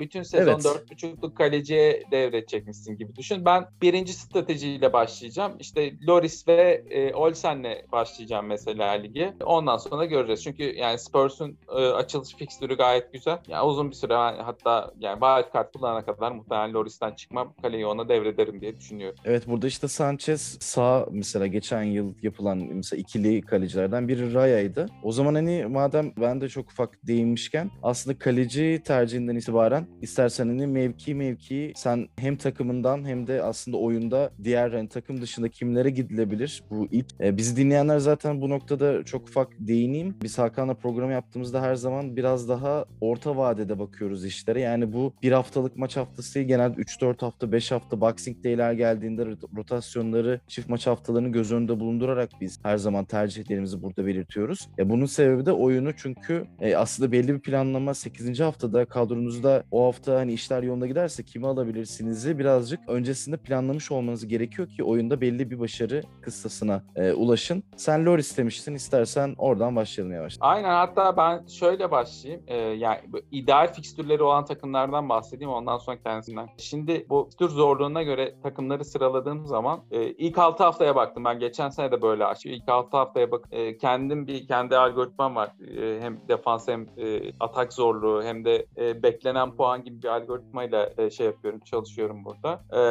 Bütün 0.00 0.22
sezon 0.22 0.52
Evet. 0.52 0.64
4,5'luk 0.64 1.34
kaleciye 1.34 2.02
devredecekmişsin 2.10 2.96
gibi 2.96 3.16
düşün. 3.16 3.44
Ben 3.44 3.66
birinci 3.82 4.12
stratejiyle 4.12 4.92
başlayacağım. 4.92 5.52
İşte 5.58 5.92
Loris 6.08 6.48
ve 6.48 6.84
e, 6.90 7.14
Olsen'le 7.14 7.76
başlayacağım 7.92 8.46
mesela 8.46 8.90
ligi. 8.90 9.32
Ondan 9.44 9.76
sonra 9.76 10.04
göreceğiz. 10.04 10.44
Çünkü 10.44 10.62
yani 10.76 10.98
Spurs'un 10.98 11.58
e, 11.68 11.72
açılış 11.72 12.34
fikstürü 12.34 12.76
gayet 12.76 13.12
güzel. 13.12 13.38
Yani 13.48 13.62
uzun 13.66 13.90
bir 13.90 13.96
süre 13.96 14.14
hatta 14.14 14.92
yani 14.98 15.20
wild 15.20 15.54
card 15.54 15.72
kullanana 15.72 16.04
kadar 16.04 16.32
muhtemelen 16.32 16.74
Loris'ten 16.74 17.14
çıkmam. 17.14 17.54
Kaleyi 17.62 17.86
ona 17.86 18.08
devrederim 18.08 18.60
diye 18.60 18.76
düşünüyorum. 18.76 19.18
Evet 19.24 19.48
burada 19.48 19.66
işte 19.66 19.88
Sanchez 19.88 20.58
sağ 20.60 21.06
mesela 21.12 21.46
geçen 21.46 21.82
yıl 21.82 22.14
yapılan 22.22 22.58
mesela 22.58 23.00
ikili 23.00 23.40
kalecilerden 23.42 24.08
biri 24.08 24.34
Raya'ydı. 24.34 24.86
O 25.02 25.12
zaman 25.12 25.34
hani 25.34 25.64
madem 25.68 26.12
ben 26.20 26.40
de 26.40 26.48
çok 26.48 26.70
ufak 26.70 26.98
değinmişken 27.06 27.70
aslında 27.82 28.18
kaleci 28.18 28.80
tercihinden 28.84 29.36
itibaren 29.36 29.86
istersen 30.02 30.48
hani 30.48 30.66
mevki 30.66 31.14
mevki 31.14 31.72
sen 31.76 32.08
hem 32.18 32.36
takımından 32.36 33.08
hem 33.08 33.26
de 33.26 33.42
aslında 33.42 33.76
oyunda 33.76 34.30
diğer 34.44 34.70
hani 34.72 34.88
takım 34.88 35.20
dışında 35.22 35.48
kimlere 35.48 35.90
gidilebilir 35.90 36.62
bu 36.70 36.88
ilk. 36.90 37.06
E, 37.20 37.36
bizi 37.36 37.56
dinleyenler 37.56 37.98
zaten 37.98 38.40
bu 38.40 38.48
noktada 38.50 39.04
çok 39.04 39.28
ufak 39.28 39.48
değineyim. 39.58 40.16
Biz 40.22 40.38
Hakan'la 40.38 40.74
program 40.74 41.10
yaptığımızda 41.10 41.62
her 41.62 41.74
zaman 41.74 42.16
biraz 42.16 42.48
daha 42.48 42.84
orta 43.00 43.36
vadede 43.36 43.78
bakıyoruz 43.78 44.24
işlere. 44.24 44.60
Yani 44.60 44.92
bu 44.92 45.12
bir 45.22 45.32
haftalık 45.32 45.76
maç 45.76 45.96
haftası 45.96 46.40
genelde 46.40 46.80
3-4 46.80 47.20
hafta 47.20 47.52
5 47.52 47.70
hafta 47.72 48.00
Boxing 48.00 48.44
Day'ler 48.44 48.72
geldiğinde 48.72 49.22
rot- 49.22 49.56
rotasyonları 49.56 50.40
çift 50.48 50.68
maç 50.68 50.86
haftalarını 51.00 51.28
göz 51.28 51.52
önünde 51.52 51.80
bulundurarak 51.80 52.30
biz 52.40 52.58
her 52.62 52.76
zaman 52.76 53.04
tercihlerimizi 53.04 53.82
burada 53.82 54.06
belirtiyoruz. 54.06 54.68
Ya 54.78 54.90
bunun 54.90 55.06
sebebi 55.06 55.46
de 55.46 55.52
oyunu 55.52 55.96
çünkü 55.96 56.46
e, 56.60 56.76
aslında 56.76 57.12
belli 57.12 57.34
bir 57.34 57.40
planlama 57.40 57.94
8. 57.94 58.40
haftada 58.40 58.84
kadronuzda 58.84 59.62
o 59.70 59.86
hafta 59.86 60.16
hani 60.16 60.32
işler 60.32 60.62
yolunda 60.62 60.86
giderse 60.86 61.22
kimi 61.22 61.46
alabilirsinizi 61.46 62.38
birazcık 62.38 62.80
öncesinde 62.88 63.36
planlamış 63.36 63.90
olmanız 63.90 64.26
gerekiyor 64.26 64.68
ki 64.68 64.84
oyunda 64.84 65.20
belli 65.20 65.50
bir 65.50 65.60
başarı 65.60 66.02
kıstasına 66.22 66.82
e, 66.96 67.12
ulaşın. 67.12 67.62
Sen 67.76 68.06
Loris 68.06 68.38
demiştin 68.38 68.74
istersen 68.74 69.34
oradan 69.38 69.76
başlayalım 69.76 70.14
yavaş. 70.14 70.36
Aynen 70.40 70.70
hatta 70.70 71.16
ben 71.16 71.46
şöyle 71.46 71.90
başlayayım. 71.90 72.42
Ee, 72.46 72.56
yani 72.56 72.98
ideal 73.30 73.72
fikstürleri 73.72 74.22
olan 74.22 74.44
takımlardan 74.44 75.08
bahsedeyim 75.08 75.52
ondan 75.52 75.78
sonra 75.78 76.02
kendisinden. 76.02 76.48
Şimdi 76.58 77.06
bu 77.08 77.24
fikstür 77.24 77.48
zorluğuna 77.48 78.02
göre 78.02 78.34
takımları 78.42 78.84
sıraladığım 78.84 79.46
zaman 79.46 79.80
e, 79.90 80.02
ilk 80.04 80.38
6 80.38 80.64
haftaya 80.90 80.94
baktım. 80.94 81.24
Ben 81.24 81.38
geçen 81.38 81.68
sene 81.68 81.92
de 81.92 82.02
böyle 82.02 82.24
açtım. 82.24 82.52
İlk 82.52 82.68
6 82.68 82.96
haftaya 82.96 83.30
bak 83.30 83.48
e, 83.50 83.76
kendim 83.76 84.26
bir 84.26 84.46
kendi 84.46 84.76
algoritmam 84.76 85.36
var. 85.36 85.50
E, 85.76 86.00
hem 86.00 86.18
defans 86.28 86.68
hem 86.68 86.86
e, 86.96 87.32
atak 87.40 87.72
zorluğu 87.72 88.22
hem 88.22 88.44
de 88.44 88.66
e, 88.76 89.02
beklenen 89.02 89.56
puan 89.56 89.84
gibi 89.84 90.02
bir 90.02 90.08
algoritmayla 90.08 90.90
e, 90.98 91.10
şey 91.10 91.26
yapıyorum, 91.26 91.60
çalışıyorum 91.60 92.24
burada. 92.24 92.60
E, 92.72 92.82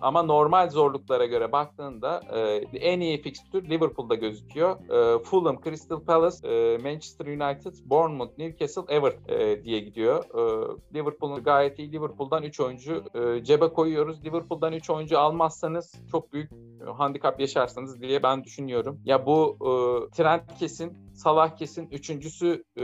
ama 0.00 0.22
normal 0.22 0.70
zorluklara 0.70 1.26
göre 1.26 1.52
baktığında 1.52 2.20
e, 2.32 2.40
en 2.78 3.00
iyi 3.00 3.22
fikstür 3.22 3.70
Liverpool'da 3.70 4.14
gözüküyor. 4.14 4.76
E, 4.90 5.18
Fulham, 5.24 5.60
Crystal 5.64 6.00
Palace, 6.00 6.48
e, 6.48 6.78
Manchester 6.78 7.26
United, 7.26 7.74
Bournemouth, 7.84 8.38
Newcastle, 8.38 8.94
Everton 8.94 9.34
e, 9.34 9.64
diye 9.64 9.80
gidiyor. 9.80 10.24
E, 10.24 10.42
Liverpool'un 10.94 11.42
gayet 11.42 11.78
iyi. 11.78 11.92
Liverpool'dan 11.92 12.42
3 12.42 12.60
oyuncu 12.60 13.04
e, 13.14 13.44
cebe 13.44 13.68
koyuyoruz. 13.68 14.24
Liverpool'dan 14.24 14.72
3 14.72 14.90
oyuncu 14.90 15.18
almazsanız 15.18 15.94
çok 16.10 16.32
büyük 16.32 16.50
handikap 16.86 17.40
yaşarsınız 17.40 18.00
diye 18.00 18.22
ben 18.22 18.44
düşünüyorum. 18.44 19.00
Ya 19.04 19.26
bu 19.26 19.56
e, 19.60 19.70
trend 20.16 20.40
kesin, 20.58 21.07
Salah 21.18 21.56
kesin. 21.56 21.88
Üçüncüsü 21.90 22.64
e, 22.76 22.82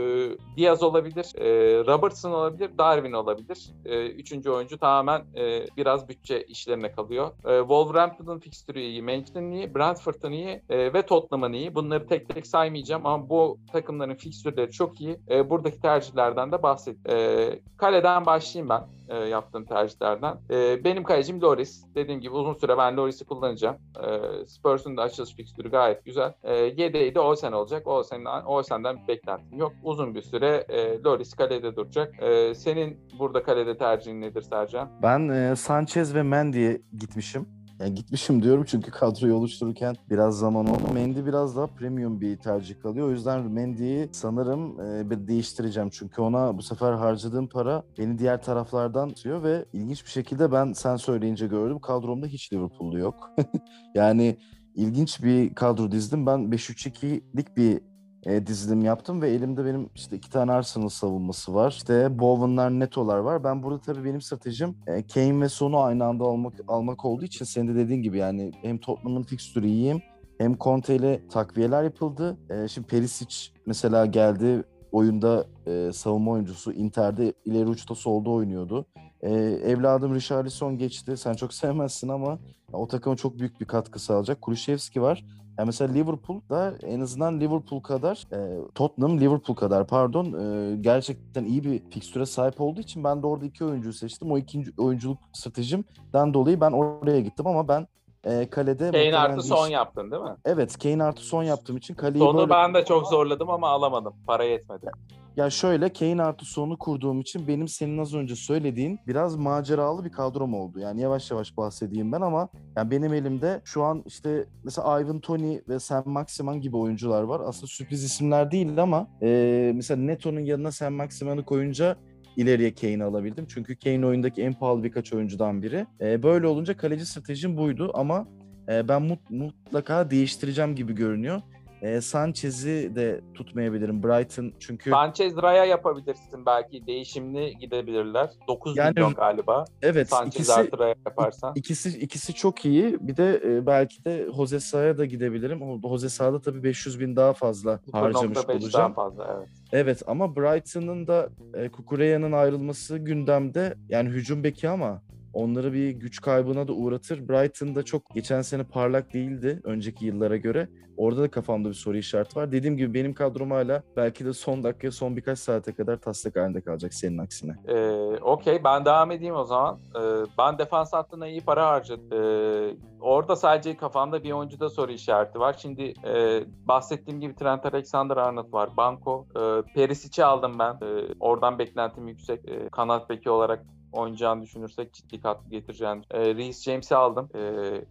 Diaz 0.57 0.83
olabilir, 0.83 1.31
e, 1.35 1.45
Robertson 1.85 2.31
olabilir, 2.31 2.77
Darwin 2.77 3.11
olabilir. 3.11 3.71
E, 3.85 4.07
üçüncü 4.07 4.49
oyuncu 4.49 4.77
tamamen 4.77 5.25
e, 5.35 5.65
biraz 5.77 6.09
bütçe 6.09 6.43
işlerine 6.43 6.91
kalıyor. 6.91 7.31
E, 7.45 7.59
Wolverhampton'ın 7.59 8.39
fikstürü 8.39 8.79
iyi, 8.79 9.01
Manchester'ın 9.01 9.51
iyi, 9.51 9.75
Brentford'un 9.75 10.31
iyi 10.31 10.61
e, 10.69 10.93
ve 10.93 11.01
Tottenham'ın 11.01 11.53
iyi. 11.53 11.75
Bunları 11.75 12.07
tek 12.07 12.29
tek 12.29 12.47
saymayacağım 12.47 13.05
ama 13.05 13.29
bu 13.29 13.59
takımların 13.71 14.15
fikstürleri 14.15 14.71
çok 14.71 15.01
iyi. 15.01 15.19
E, 15.29 15.49
buradaki 15.49 15.79
tercihlerden 15.79 16.51
de 16.51 16.63
bahset. 16.63 17.09
E, 17.09 17.59
kaleden 17.77 18.25
başlayayım 18.25 18.69
ben 18.69 18.87
e, 19.09 19.15
yaptığım 19.17 19.65
tercihlerden. 19.65 20.37
E, 20.49 20.83
benim 20.83 21.03
kalecim 21.03 21.41
Loris. 21.41 21.85
Dediğim 21.95 22.21
gibi 22.21 22.33
uzun 22.33 22.53
süre 22.53 22.77
ben 22.77 22.97
Loris'i 22.97 23.25
kullanacağım. 23.25 23.77
E, 24.03 24.45
Spurs'un 24.47 24.97
da 24.97 25.01
açılış 25.01 25.35
fikstürü 25.35 25.71
gayet 25.71 26.05
güzel. 26.05 26.33
E, 26.43 26.53
yedeği 26.55 27.15
de 27.15 27.19
Olsen 27.19 27.51
olacak. 27.51 27.87
Olsen'den, 28.25 28.45
Olsen'den 28.45 29.03
bir 29.03 29.07
beklentim 29.07 29.57
yok. 29.57 29.73
Uzun 29.83 30.15
bir 30.15 30.21
süre 30.21 30.65
e, 30.69 31.03
Loris 31.03 31.33
kalede 31.33 31.75
duracak. 31.75 32.23
E, 32.23 32.55
senin 32.55 32.99
burada 33.19 33.43
kalede 33.43 33.77
tercihin 33.77 34.21
nedir 34.21 34.41
Sercan? 34.41 34.89
Ben 35.01 35.29
e, 35.29 35.55
Sanchez 35.55 36.15
ve 36.15 36.23
Mendy'ye 36.23 36.81
gitmişim. 36.99 37.47
Yani 37.79 37.93
gitmişim 37.93 38.43
diyorum 38.43 38.63
çünkü 38.67 38.91
kadroyu 38.91 39.35
oluştururken 39.35 39.95
biraz 40.09 40.39
zaman 40.39 40.67
oldu. 40.67 40.93
Mendy 40.93 41.25
biraz 41.25 41.57
daha 41.57 41.67
premium 41.67 42.21
bir 42.21 42.37
tercih 42.37 42.81
kalıyor. 42.81 43.07
O 43.07 43.11
yüzden 43.11 43.51
Mendy'yi 43.51 44.09
sanırım 44.11 44.79
e, 44.81 45.09
bir 45.09 45.27
değiştireceğim. 45.27 45.89
Çünkü 45.89 46.21
ona 46.21 46.57
bu 46.57 46.61
sefer 46.61 46.93
harcadığım 46.93 47.47
para 47.47 47.83
beni 47.97 48.17
diğer 48.17 48.41
taraflardan 48.41 49.09
tutuyor 49.09 49.43
ve 49.43 49.65
ilginç 49.73 50.05
bir 50.05 50.09
şekilde 50.09 50.51
ben 50.51 50.73
sen 50.73 50.95
söyleyince 50.95 51.47
gördüm. 51.47 51.79
Kadromda 51.79 52.27
hiç 52.27 52.53
Liverpool'lu 52.53 52.99
yok. 52.99 53.31
yani 53.95 54.37
ilginç 54.75 55.23
bir 55.23 55.55
kadro 55.55 55.91
dizdim. 55.91 56.25
Ben 56.25 56.39
5-3-2'lik 56.39 57.57
bir 57.57 57.81
e, 58.25 58.47
dizilim 58.47 58.81
yaptım 58.81 59.21
ve 59.21 59.29
elimde 59.29 59.65
benim 59.65 59.89
işte 59.95 60.15
iki 60.15 60.29
tane 60.29 60.51
Arsenal 60.51 60.89
savunması 60.89 61.53
var. 61.53 61.71
İşte 61.71 62.19
Bowen'lar, 62.19 62.71
Neto'lar 62.71 63.17
var. 63.17 63.43
Ben 63.43 63.63
burada 63.63 63.79
tabii 63.81 64.05
benim 64.05 64.21
stratejim 64.21 64.75
e, 64.87 65.07
Kane 65.07 65.41
ve 65.41 65.49
Son'u 65.49 65.79
aynı 65.79 66.05
anda 66.05 66.23
almak 66.23 66.53
almak 66.67 67.05
olduğu 67.05 67.25
için 67.25 67.45
senin 67.45 67.67
de 67.67 67.75
dediğin 67.75 68.01
gibi 68.01 68.17
yani 68.17 68.51
hem 68.61 68.77
Tottenham'ın 68.77 69.23
fikstürü 69.23 69.67
iyiyim 69.67 70.01
hem 70.37 70.57
Conte 70.57 70.95
ile 70.95 71.27
takviyeler 71.27 71.83
yapıldı. 71.83 72.37
E, 72.49 72.67
şimdi 72.67 72.87
Perisic 72.87 73.35
mesela 73.65 74.05
geldi 74.05 74.63
oyunda 74.91 75.45
e, 75.67 75.91
savunma 75.93 76.31
oyuncusu 76.31 76.73
Inter'de 76.73 77.33
ileri 77.45 77.65
uçta 77.65 77.95
solda 77.95 78.29
oynuyordu. 78.29 78.85
E, 79.21 79.31
evladım 79.65 80.15
Richarlison 80.15 80.77
geçti. 80.77 81.17
Sen 81.17 81.33
çok 81.33 81.53
sevmezsin 81.63 82.07
ama 82.07 82.39
o 82.73 82.87
takıma 82.87 83.15
çok 83.15 83.39
büyük 83.39 83.61
bir 83.61 83.65
katkı 83.65 83.99
sağlayacak. 83.99 84.41
Kulüşevski 84.41 85.01
var. 85.01 85.25
Yani 85.57 85.65
mesela 85.65 85.93
Liverpool'da 85.93 86.73
en 86.83 86.99
azından 86.99 87.39
Liverpool 87.39 87.81
kadar, 87.81 88.27
e, 88.33 88.67
Tottenham 88.75 89.19
Liverpool 89.19 89.55
kadar 89.55 89.87
pardon 89.87 90.33
e, 90.33 90.75
gerçekten 90.75 91.45
iyi 91.45 91.63
bir 91.63 91.89
fikstüre 91.89 92.25
sahip 92.25 92.61
olduğu 92.61 92.81
için 92.81 93.03
ben 93.03 93.23
de 93.23 93.27
orada 93.27 93.45
iki 93.45 93.65
oyuncuyu 93.65 93.93
seçtim. 93.93 94.31
O 94.31 94.37
ikinci 94.37 94.71
oyunculuk 94.77 95.17
stratejimden 95.33 96.33
dolayı 96.33 96.61
ben 96.61 96.71
oraya 96.71 97.21
gittim 97.21 97.47
ama 97.47 97.67
ben 97.67 97.87
e, 98.25 98.49
kalede... 98.49 98.91
Kane 98.91 99.17
artı 99.17 99.43
son 99.43 99.67
yaptın 99.67 100.11
değil 100.11 100.23
mi? 100.23 100.35
Evet 100.45 100.77
Kane 100.79 101.03
artı 101.03 101.21
son 101.21 101.43
yaptığım 101.43 101.77
için 101.77 101.93
kaleyi 101.93 102.19
Sonu 102.19 102.37
böyle... 102.37 102.49
ben 102.49 102.73
de 102.73 102.85
çok 102.85 103.07
zorladım 103.07 103.49
ama 103.49 103.69
alamadım. 103.69 104.13
Para 104.27 104.43
yetmedi. 104.43 104.91
Ya 105.35 105.49
şöyle 105.49 105.93
Kane 105.93 106.23
artı 106.23 106.45
sonu 106.45 106.77
kurduğum 106.77 107.21
için 107.21 107.47
benim 107.47 107.67
senin 107.67 107.97
az 107.97 108.13
önce 108.13 108.35
söylediğin 108.35 108.99
biraz 109.07 109.35
maceralı 109.35 110.05
bir 110.05 110.11
kadrom 110.11 110.53
oldu. 110.53 110.79
Yani 110.79 111.01
yavaş 111.01 111.31
yavaş 111.31 111.57
bahsedeyim 111.57 112.11
ben 112.11 112.21
ama 112.21 112.49
yani 112.77 112.91
benim 112.91 113.13
elimde 113.13 113.61
şu 113.65 113.83
an 113.83 114.03
işte 114.05 114.45
mesela 114.63 115.01
Ivan 115.01 115.19
Toni 115.19 115.61
ve 115.69 115.79
Sam 115.79 116.03
Maximan 116.05 116.61
gibi 116.61 116.77
oyuncular 116.77 117.23
var. 117.23 117.41
Aslında 117.45 117.67
sürpriz 117.67 118.03
isimler 118.03 118.51
değil 118.51 118.81
ama 118.81 119.07
e, 119.21 119.71
mesela 119.75 120.01
Neto'nun 120.01 120.39
yanına 120.39 120.71
Sam 120.71 120.93
Maximan'ı 120.93 121.45
koyunca 121.45 121.97
ileriye 122.37 122.73
Kane'i 122.73 123.03
alabildim. 123.03 123.45
Çünkü 123.49 123.75
Kane 123.75 124.05
oyundaki 124.05 124.41
en 124.41 124.53
pahalı 124.53 124.83
birkaç 124.83 125.13
oyuncudan 125.13 125.61
biri. 125.63 125.85
E, 126.01 126.23
böyle 126.23 126.47
olunca 126.47 126.77
kaleci 126.77 127.05
stratejim 127.05 127.57
buydu 127.57 127.91
ama 127.93 128.27
e, 128.69 128.87
ben 128.87 129.01
mut- 129.01 129.29
mutlaka 129.29 130.09
değiştireceğim 130.11 130.75
gibi 130.75 130.95
görünüyor. 130.95 131.41
E, 131.81 132.01
Sanchez'i 132.01 132.91
de 132.95 133.21
tutmayabilirim. 133.33 134.03
Brighton 134.03 134.53
çünkü 134.59 134.89
Sanchez 134.89 135.37
Raya 135.37 135.65
yapabilirsin 135.65 136.45
belki. 136.45 136.87
Değişimli 136.87 137.57
gidebilirler. 137.57 138.29
9 138.47 138.77
Yani- 138.77 138.93
milyon 138.95 139.13
galiba. 139.13 139.65
evet 139.81 140.09
Sanchez 140.09 140.35
ikisi 140.35 140.53
artı 140.53 140.79
Raya 140.79 140.95
yaparsan. 141.05 141.53
ikisi 141.55 141.89
ikisi 141.99 142.33
çok 142.33 142.65
iyi. 142.65 142.97
Bir 143.07 143.17
de 143.17 143.41
e, 143.45 143.65
belki 143.65 144.05
de 144.05 144.27
Jose 144.35 144.59
Sa'ya 144.59 144.97
da 144.97 145.05
gidebilirim. 145.05 145.81
Jose 145.83 146.09
Sa'da 146.09 146.41
tabii 146.41 146.63
500 146.63 146.99
bin 146.99 147.15
daha 147.15 147.33
fazla 147.33 147.79
harcamış 147.91 148.37
0.5 148.37 148.47
daha 148.47 148.57
olacağım. 148.57 148.93
fazla 148.93 149.37
evet. 149.37 149.49
Evet 149.71 150.01
ama 150.07 150.35
Brighton'ın 150.35 151.07
da 151.07 151.29
e, 151.53 151.69
Kukureya'nın 151.69 152.31
ayrılması 152.31 152.97
gündemde. 152.97 153.75
Yani 153.89 154.09
hücum 154.09 154.43
beki 154.43 154.69
ama 154.69 155.01
onları 155.35 155.73
bir 155.73 155.89
güç 155.89 156.21
kaybına 156.21 156.67
da 156.67 156.73
uğratır. 156.73 157.29
Brighton 157.29 157.75
da 157.75 157.83
çok 157.83 158.15
geçen 158.15 158.41
sene 158.41 158.63
parlak 158.63 159.13
değildi 159.13 159.61
önceki 159.63 160.05
yıllara 160.05 160.37
göre. 160.37 160.67
Orada 160.97 161.21
da 161.21 161.31
kafamda 161.31 161.69
bir 161.69 161.73
soru 161.73 161.97
işareti 161.97 162.39
var. 162.39 162.51
Dediğim 162.51 162.77
gibi 162.77 162.93
benim 162.93 163.13
kadrom 163.13 163.51
hala 163.51 163.83
belki 163.97 164.25
de 164.25 164.33
son 164.33 164.63
dakika, 164.63 164.91
son 164.91 165.17
birkaç 165.17 165.39
saate 165.39 165.73
kadar 165.73 165.97
taslak 165.97 166.35
halinde 166.35 166.61
kalacak 166.61 166.93
senin 166.93 167.17
aksine. 167.17 167.55
Ee, 167.67 168.17
Okey 168.21 168.63
ben 168.63 168.85
devam 168.85 169.11
edeyim 169.11 169.35
o 169.35 169.43
zaman. 169.43 169.79
Ee, 169.95 169.99
ben 170.37 170.57
defans 170.57 170.93
hattına 170.93 171.27
iyi 171.27 171.41
para 171.41 171.67
harcadım. 171.67 172.13
Ee, 172.13 172.75
orada 173.01 173.35
sadece 173.35 173.77
kafamda 173.77 174.23
bir 174.23 174.31
oyuncuda 174.31 174.69
soru 174.69 174.91
işareti 174.91 175.39
var. 175.39 175.55
Şimdi 175.59 175.93
e, 176.05 176.43
bahsettiğim 176.67 177.21
gibi 177.21 177.35
Trent 177.35 177.65
Alexander-Arnold 177.65 178.53
var. 178.53 178.69
Banko. 178.77 179.27
E, 179.35 179.73
Perisic'i 179.73 180.25
aldım 180.25 180.59
ben. 180.59 180.73
E, 180.73 181.13
oradan 181.19 181.59
beklentim 181.59 182.07
yüksek. 182.07 182.49
E, 182.49 182.69
kanat 182.69 183.09
beki 183.09 183.29
olarak 183.29 183.65
oynayacağını 183.95 184.41
düşünürsek 184.41 184.93
ciddi 184.93 185.21
katkı 185.21 185.49
getireceğini. 185.49 186.03
E, 186.11 186.35
Reece 186.35 186.61
James'i 186.71 186.95
aldım. 186.95 187.29
E, 187.35 187.41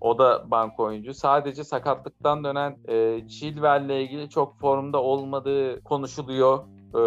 o 0.00 0.18
da 0.18 0.50
banko 0.50 0.84
oyuncu. 0.84 1.14
Sadece 1.14 1.64
sakatlıktan 1.64 2.44
dönen 2.44 2.76
e, 2.88 3.28
Chilwell'le 3.28 4.02
ilgili 4.02 4.30
çok 4.30 4.60
formda 4.60 5.02
olmadığı 5.02 5.82
konuşuluyor. 5.82 6.58
E, 6.94 7.00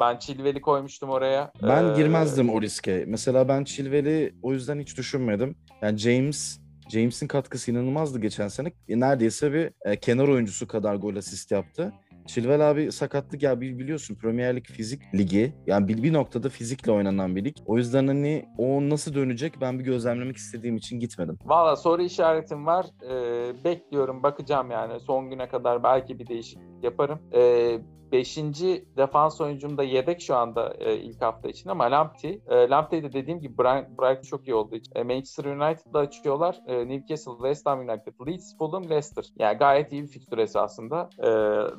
ben 0.00 0.18
Chilwell'i 0.18 0.60
koymuştum 0.60 1.10
oraya. 1.10 1.52
Ben 1.62 1.92
E, 1.92 1.96
girmezdim 1.96 2.50
o 2.50 2.62
riske. 2.62 3.04
Mesela 3.06 3.48
ben 3.48 3.64
Chilwell'i 3.64 4.34
o 4.42 4.52
yüzden 4.52 4.80
hiç 4.80 4.96
düşünmedim. 4.98 5.56
Yani 5.82 5.98
James 5.98 6.58
James'in 6.88 7.26
katkısı 7.28 7.70
inanılmazdı 7.70 8.20
geçen 8.20 8.48
sene. 8.48 8.72
E, 8.88 9.00
neredeyse 9.00 9.52
bir 9.52 9.70
e, 9.84 9.96
kenar 9.96 10.28
oyuncusu 10.28 10.68
kadar 10.68 10.94
gol 10.94 11.16
asist 11.16 11.50
yaptı. 11.50 11.92
Chilwell 12.26 12.70
abi 12.70 12.92
sakatlık 12.92 13.42
ya 13.42 13.60
bil- 13.60 13.78
biliyorsun 13.78 14.14
Premier 14.14 14.56
Lig 14.56 14.66
fizik 14.66 15.02
ligi. 15.14 15.52
Yani 15.66 15.88
bir, 15.88 16.02
bir 16.02 16.12
noktada 16.12 16.48
fizikle 16.48 16.92
oynanan 16.92 17.36
bir 17.36 17.44
lig. 17.44 17.56
O 17.66 17.76
yüzden 17.76 18.06
hani 18.06 18.44
o 18.58 18.88
nasıl 18.90 19.14
dönecek 19.14 19.52
ben 19.60 19.78
bir 19.78 19.84
gözlemlemek 19.84 20.36
istediğim 20.36 20.76
için 20.76 21.00
gitmedim. 21.00 21.38
Valla 21.44 21.76
soru 21.76 22.02
işaretim 22.02 22.66
var. 22.66 22.86
Ee, 23.10 23.64
bekliyorum, 23.64 24.22
bakacağım 24.22 24.70
yani. 24.70 25.00
Son 25.00 25.30
güne 25.30 25.48
kadar 25.48 25.82
belki 25.82 26.18
bir 26.18 26.26
değişiklik 26.26 26.84
yaparım. 26.84 27.18
Ee, 27.34 27.78
beşinci 28.12 28.84
defans 28.96 29.40
oyuncum 29.40 29.78
da 29.78 29.82
yedek 29.82 30.20
şu 30.20 30.36
anda 30.36 30.74
e, 30.78 30.96
ilk 30.96 31.22
hafta 31.22 31.48
için 31.48 31.70
ama 31.70 31.90
Lamptey. 31.90 32.40
E, 32.48 32.68
Lamptey 32.68 33.02
de 33.02 33.12
dediğim 33.12 33.40
gibi 33.40 33.58
Brighton, 33.58 33.98
Brighton 33.98 34.22
çok 34.22 34.48
iyi 34.48 34.54
olduğu 34.54 34.76
için. 34.76 34.92
E, 34.94 35.02
Manchester 35.02 35.44
United'la 35.44 35.98
açıyorlar. 35.98 36.60
E, 36.66 36.88
Newcastle, 36.88 37.32
West 37.32 37.66
Ham 37.66 37.80
United, 37.80 38.26
Leeds, 38.26 38.58
Fulham, 38.58 38.90
Leicester. 38.90 39.24
Yani 39.38 39.58
gayet 39.58 39.92
iyi 39.92 40.02
bir 40.02 40.08
fikstür 40.08 40.38
esasında. 40.38 41.10
E, 41.18 41.28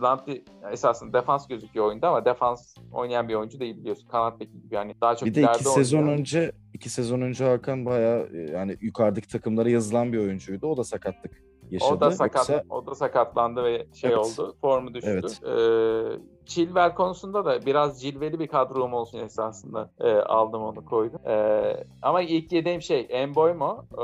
Lamptey 0.01 0.43
esasında 0.71 1.13
defans 1.13 1.47
gözüküyor 1.47 1.85
oyunda 1.85 2.09
ama 2.09 2.25
defans 2.25 2.75
oynayan 2.91 3.29
bir 3.29 3.33
oyuncu 3.33 3.59
değil 3.59 3.77
biliyorsun. 3.77 4.07
Kanat 4.07 4.39
beki 4.39 4.61
gibi 4.61 4.75
yani 4.75 4.95
daha 5.01 5.15
çok 5.15 5.29
Bir 5.29 5.35
de 5.35 5.41
iki 5.41 5.63
sezon 5.63 6.07
önce 6.07 6.51
iki 6.73 6.89
sezon 6.89 7.21
önce 7.21 7.45
Hakan 7.45 7.85
bayağı 7.85 8.29
e, 8.33 8.51
yani 8.51 8.77
yukarıdaki 8.81 9.27
takımlara 9.27 9.69
yazılan 9.69 10.13
bir 10.13 10.17
oyuncuydu. 10.17 10.67
O 10.67 10.77
da 10.77 10.83
sakatlık 10.83 11.45
yaşadı. 11.71 11.93
O 11.93 12.01
da 12.01 12.11
sakat, 12.11 12.49
Yoksa 12.49 12.63
o 12.69 12.85
da 12.85 12.95
sakatlandı 12.95 13.63
ve 13.63 13.87
şey 13.93 14.09
Evet. 14.09 14.19
oldu, 14.19 14.55
formu 14.61 14.93
düştü. 14.93 15.09
Evet. 15.11 15.41
Ee, 15.43 16.34
Chilwell 16.45 16.93
konusunda 16.93 17.45
da 17.45 17.65
biraz 17.65 18.01
cilveli 18.01 18.39
bir 18.39 18.47
kadrom 18.47 18.93
olsun 18.93 19.19
esasında 19.19 19.89
e, 19.99 20.11
aldım 20.13 20.63
onu 20.63 20.85
koydum. 20.85 21.19
Ee, 21.27 21.83
ama 22.01 22.21
ilk 22.21 22.51
yediğim 22.51 22.81
şey 22.81 23.07
Emboymo. 23.09 23.85
E, 23.97 24.03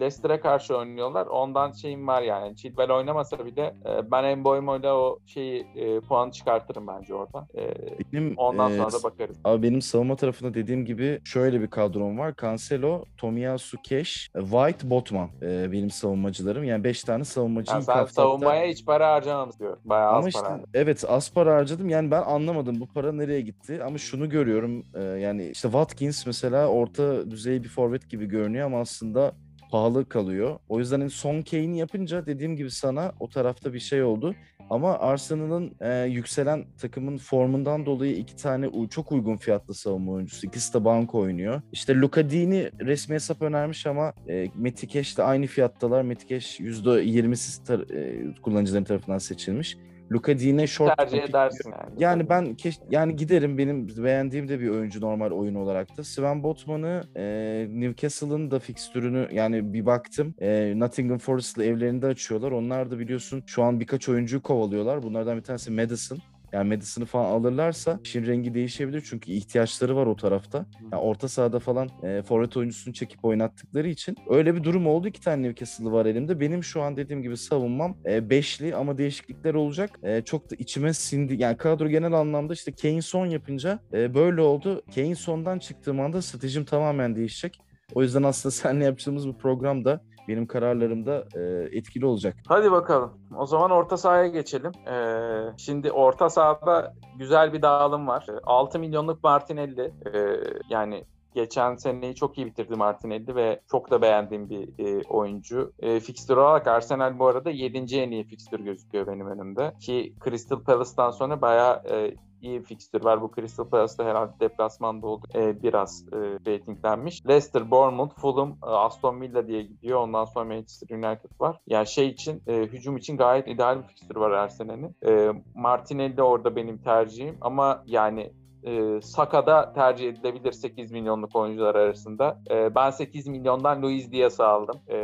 Leicester'a 0.00 0.40
karşı 0.40 0.76
oynuyorlar. 0.76 1.26
Ondan 1.26 1.72
şeyim 1.72 2.06
var 2.06 2.22
yani. 2.22 2.56
Chilwell 2.56 2.90
oynamasa 2.90 3.46
bile 3.46 3.74
e, 3.86 4.10
ben 4.10 4.24
Emboymo'yla 4.24 4.94
o 4.96 5.18
şeyi 5.26 5.66
e, 5.76 6.00
puanı 6.00 6.30
çıkartırım 6.32 6.86
bence 6.86 7.14
orada. 7.14 7.46
E, 7.56 7.74
benim 8.12 8.34
ondan 8.36 8.72
e, 8.72 8.76
sonra 8.76 8.92
da 8.92 9.02
bakarız. 9.02 9.36
Abi 9.44 9.62
benim 9.62 9.82
savunma 9.82 10.16
tarafında 10.16 10.54
dediğim 10.54 10.84
gibi 10.84 11.20
şöyle 11.24 11.60
bir 11.60 11.66
kadrom 11.70 12.18
var. 12.18 12.34
Cancelo, 12.40 13.04
Tomiyasu 13.16 13.76
Keş, 13.82 14.30
White, 14.34 14.90
Botman 14.90 15.28
e, 15.42 15.72
benim 15.72 15.90
savunmacılarım. 15.90 16.64
Yani 16.64 16.84
5 16.84 17.04
tane 17.04 17.24
savunmacı 17.24 17.72
Yani 17.72 17.82
sen 17.84 18.04
savunmaya 18.04 18.66
hiç 18.66 18.84
para 18.86 19.12
harcamamışsın 19.12 19.60
diyor. 19.60 19.76
Bayağı 19.84 20.08
Ama 20.08 20.18
az 20.18 20.26
işte 20.26 20.40
para. 20.40 20.60
evet 20.74 21.04
az 21.08 21.32
para 21.32 21.54
harcadım. 21.76 21.88
Yani 21.88 22.10
ben 22.10 22.22
anlamadım 22.22 22.80
bu 22.80 22.86
para 22.86 23.12
nereye 23.12 23.40
gitti. 23.40 23.82
Ama 23.84 23.98
şunu 23.98 24.28
görüyorum. 24.28 24.86
e, 24.94 25.02
yani 25.02 25.48
işte 25.52 25.68
Watkins 25.68 26.26
mesela 26.26 26.68
orta 26.68 27.30
düzey 27.30 27.62
bir 27.62 27.68
forvet 27.68 28.10
gibi 28.10 28.26
görünüyor 28.26 28.66
ama 28.66 28.80
aslında 28.80 29.32
pahalı 29.70 30.08
kalıyor. 30.08 30.58
O 30.68 30.78
yüzden 30.78 31.00
hani 31.00 31.10
son 31.10 31.42
Kane'i 31.42 31.78
yapınca 31.78 32.26
dediğim 32.26 32.56
gibi 32.56 32.70
sana 32.70 33.12
o 33.20 33.28
tarafta 33.28 33.72
bir 33.72 33.80
şey 33.80 34.02
oldu. 34.02 34.34
Ama 34.70 34.98
Arsenal'ın 34.98 35.74
e, 35.80 36.04
yükselen 36.04 36.64
takımın 36.78 37.18
formundan 37.18 37.86
dolayı 37.86 38.16
iki 38.16 38.36
tane 38.36 38.70
çok 38.90 39.12
uygun 39.12 39.36
fiyatlı 39.36 39.74
savunma 39.74 40.12
oyuncusu. 40.12 40.46
İkisi 40.46 40.74
de 40.74 40.84
banko 40.84 41.18
oynuyor. 41.18 41.62
İşte 41.72 41.94
Luka 41.94 42.30
Dini 42.30 42.70
resmi 42.80 43.14
hesap 43.14 43.42
önermiş 43.42 43.86
ama 43.86 44.12
e, 44.28 44.46
Metikeş 44.56 45.18
de 45.18 45.22
aynı 45.22 45.46
fiyattalar. 45.46 46.02
Metikeş 46.02 46.60
%20'siz 46.60 47.64
tar- 47.66 47.92
e, 47.94 48.34
kullanıcıların 48.42 48.84
tarafından 48.84 49.18
seçilmiş. 49.18 49.76
Luka 50.12 50.38
Dine 50.38 50.66
short 50.66 50.96
Tercih 50.98 51.22
edersin 51.22 51.70
yani. 51.70 51.94
yani 51.98 52.28
ben 52.28 52.44
keş- 52.54 52.80
yani 52.90 53.16
giderim 53.16 53.58
benim 53.58 53.88
beğendiğim 54.04 54.48
de 54.48 54.60
bir 54.60 54.68
oyuncu 54.68 55.00
normal 55.00 55.30
oyun 55.30 55.54
olarak 55.54 55.96
da. 55.96 56.04
Sven 56.04 56.42
Botman'ı 56.42 57.02
e, 57.16 57.22
Newcastle'ın 57.70 58.50
da 58.50 58.58
fikstürünü 58.58 59.28
yani 59.32 59.72
bir 59.72 59.86
baktım. 59.86 60.34
E, 60.40 60.72
Nottingham 60.76 61.18
Forest'la 61.18 61.64
evlerinde 61.64 62.06
açıyorlar. 62.06 62.50
Onlar 62.52 62.90
da 62.90 62.98
biliyorsun 62.98 63.42
şu 63.46 63.62
an 63.62 63.80
birkaç 63.80 64.08
oyuncuyu 64.08 64.42
kovalıyorlar. 64.42 65.02
Bunlardan 65.02 65.36
bir 65.36 65.42
tanesi 65.42 65.70
Madison. 65.70 66.18
Yani 66.52 66.68
Madison'ı 66.68 67.04
falan 67.04 67.24
alırlarsa 67.24 68.00
işin 68.04 68.26
rengi 68.26 68.54
değişebilir 68.54 69.04
çünkü 69.08 69.32
ihtiyaçları 69.32 69.96
var 69.96 70.06
o 70.06 70.16
tarafta. 70.16 70.66
Yani 70.92 71.02
orta 71.02 71.28
sahada 71.28 71.58
falan 71.58 71.88
e, 72.02 72.22
forvet 72.22 72.56
oyuncusunu 72.56 72.94
çekip 72.94 73.24
oynattıkları 73.24 73.88
için 73.88 74.16
öyle 74.30 74.54
bir 74.54 74.64
durum 74.64 74.86
oldu. 74.86 75.08
İki 75.08 75.20
tane 75.20 75.42
Newcastle'lı 75.48 75.92
var 75.92 76.06
elimde. 76.06 76.40
Benim 76.40 76.64
şu 76.64 76.82
an 76.82 76.96
dediğim 76.96 77.22
gibi 77.22 77.36
savunmam 77.36 77.96
e, 78.06 78.30
beşli 78.30 78.74
ama 78.74 78.98
değişiklikler 78.98 79.54
olacak. 79.54 79.98
E, 80.02 80.22
çok 80.22 80.50
da 80.50 80.54
içime 80.58 80.92
sindi. 80.92 81.42
Yani 81.42 81.56
kadro 81.56 81.88
genel 81.88 82.12
anlamda 82.12 82.52
işte 82.52 82.72
Kane 82.72 83.02
son 83.02 83.26
yapınca 83.26 83.78
e, 83.92 84.14
böyle 84.14 84.40
oldu. 84.40 84.82
Kane 84.94 85.14
sondan 85.14 85.58
çıktığım 85.58 86.00
anda 86.00 86.22
stratejim 86.22 86.64
tamamen 86.64 87.16
değişecek. 87.16 87.60
O 87.94 88.02
yüzden 88.02 88.22
aslında 88.22 88.50
seninle 88.54 88.84
yaptığımız 88.84 89.28
bu 89.28 89.38
programda 89.38 90.00
benim 90.28 90.46
kararlarımda 90.46 91.24
e, 91.34 91.40
etkili 91.78 92.06
olacak. 92.06 92.36
Hadi 92.48 92.72
bakalım. 92.72 93.12
O 93.38 93.46
zaman 93.46 93.70
orta 93.70 93.96
sahaya 93.96 94.26
geçelim. 94.26 94.72
Ee, 94.88 95.52
şimdi 95.56 95.92
orta 95.92 96.30
sahada 96.30 96.94
güzel 97.18 97.52
bir 97.52 97.62
dağılım 97.62 98.06
var. 98.06 98.26
Ee, 98.28 98.32
6 98.44 98.78
milyonluk 98.78 99.24
Martinelli. 99.24 99.92
Ee, 100.14 100.40
yani 100.70 101.04
geçen 101.34 101.74
seneyi 101.74 102.14
çok 102.14 102.38
iyi 102.38 102.46
bitirdi 102.46 102.74
Martinelli 102.74 103.34
ve 103.34 103.60
çok 103.70 103.90
da 103.90 104.02
beğendiğim 104.02 104.50
bir 104.50 104.68
e, 104.78 105.02
oyuncu. 105.08 105.72
E, 105.78 106.00
fixture 106.00 106.40
olarak 106.40 106.66
Arsenal 106.66 107.18
bu 107.18 107.26
arada 107.26 107.50
7. 107.50 107.96
en 107.96 108.10
iyi 108.10 108.24
fixture 108.24 108.62
gözüküyor 108.62 109.06
benim 109.06 109.26
önümde. 109.26 109.72
Ki 109.80 110.14
Crystal 110.24 110.62
Palace'tan 110.62 111.10
sonra 111.10 111.40
bayağı 111.40 111.82
e, 111.90 112.14
iyi 112.42 112.62
fixture 112.62 113.04
var. 113.04 113.22
Bu 113.22 113.30
Crystal 113.36 113.68
Palace'da 113.68 114.04
herhalde 114.04 114.32
deplasmanda 114.40 115.06
oldu. 115.06 115.26
E, 115.34 115.62
biraz 115.62 116.04
e, 116.12 116.16
ratinglenmiş. 116.16 117.26
Leicester, 117.26 117.70
Bournemouth, 117.70 118.20
Fulham, 118.20 118.58
e, 118.62 118.66
Aston 118.66 119.20
Villa 119.20 119.46
diye 119.46 119.62
gidiyor. 119.62 120.00
Ondan 120.00 120.24
sonra 120.24 120.44
Manchester 120.44 120.96
United 120.96 121.30
var. 121.40 121.60
Yani 121.66 121.86
şey 121.86 122.08
için, 122.08 122.42
e, 122.46 122.56
hücum 122.56 122.96
için 122.96 123.16
gayet 123.16 123.48
ideal 123.48 123.78
bir 123.78 123.88
fixture 123.88 124.20
var 124.20 124.30
Arsenal'in. 124.30 124.96
E, 125.06 125.32
Martinelli 125.54 126.22
orada 126.22 126.56
benim 126.56 126.78
tercihim 126.78 127.38
ama 127.40 127.82
yani 127.86 128.32
e, 128.66 129.00
Saka'da 129.00 129.72
tercih 129.72 130.08
edilebilir 130.08 130.52
8 130.52 130.92
milyonluk 130.92 131.36
oyuncular 131.36 131.74
arasında. 131.74 132.38
E, 132.50 132.74
ben 132.74 132.90
8 132.90 133.26
milyondan 133.26 133.82
Luis 133.82 134.12
Diaz'ı 134.12 134.46
aldım. 134.46 134.76
E, 134.88 134.96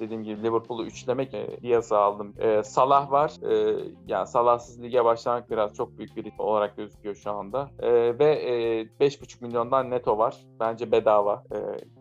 dediğim 0.00 0.22
gibi 0.22 0.42
Liverpool'u 0.42 0.84
üçlemek 0.84 1.34
e, 1.34 1.62
Diaz'ı 1.62 1.96
aldım. 1.98 2.34
E, 2.38 2.62
Salah 2.62 3.10
var. 3.10 3.32
E, 3.50 3.76
yani 4.06 4.26
Salahsız 4.26 4.82
lige 4.82 5.04
başlamak 5.04 5.50
biraz 5.50 5.74
çok 5.74 5.98
büyük 5.98 6.16
bir 6.16 6.32
olarak 6.38 6.76
gözüküyor 6.76 7.14
şu 7.14 7.30
anda. 7.30 7.70
E, 7.78 8.18
ve 8.18 8.34
e, 8.34 8.82
5,5 8.82 9.44
milyondan 9.44 9.90
Neto 9.90 10.18
var. 10.18 10.36
Bence 10.60 10.92
bedava. 10.92 11.44
E, 11.52 11.58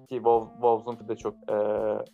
ki 0.08 0.16
Wolves- 0.16 0.54
Wolves'un 0.54 1.08
de 1.08 1.16
çok. 1.16 1.34
E, 1.50 1.56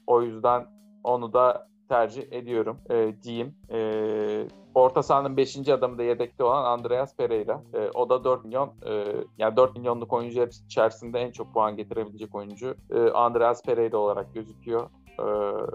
o 0.07 0.21
yüzden 0.21 0.65
onu 1.03 1.33
da 1.33 1.67
tercih 1.89 2.23
ediyorum 2.31 2.77
e, 2.89 3.13
diyeyim. 3.23 3.55
E, 3.71 3.79
orta 4.79 5.03
sahanın 5.03 5.37
5. 5.37 5.69
adamı 5.69 5.97
da 5.97 6.03
yedekte 6.03 6.43
olan 6.43 6.63
Andreas 6.65 7.15
Pereira. 7.17 7.61
E, 7.73 7.77
o 7.93 8.09
da 8.09 8.23
4 8.23 8.45
milyon. 8.45 8.67
E, 8.85 9.05
yani 9.37 9.55
4 9.57 9.75
milyonluk 9.77 10.13
oyuncu 10.13 10.47
içerisinde 10.65 11.19
en 11.19 11.31
çok 11.31 11.53
puan 11.53 11.75
getirebilecek 11.77 12.35
oyuncu. 12.35 12.75
E, 12.95 12.99
Andreas 12.99 13.63
Pereira 13.63 13.97
olarak 13.97 14.33
gözüküyor. 14.33 14.89
E, 15.19 15.23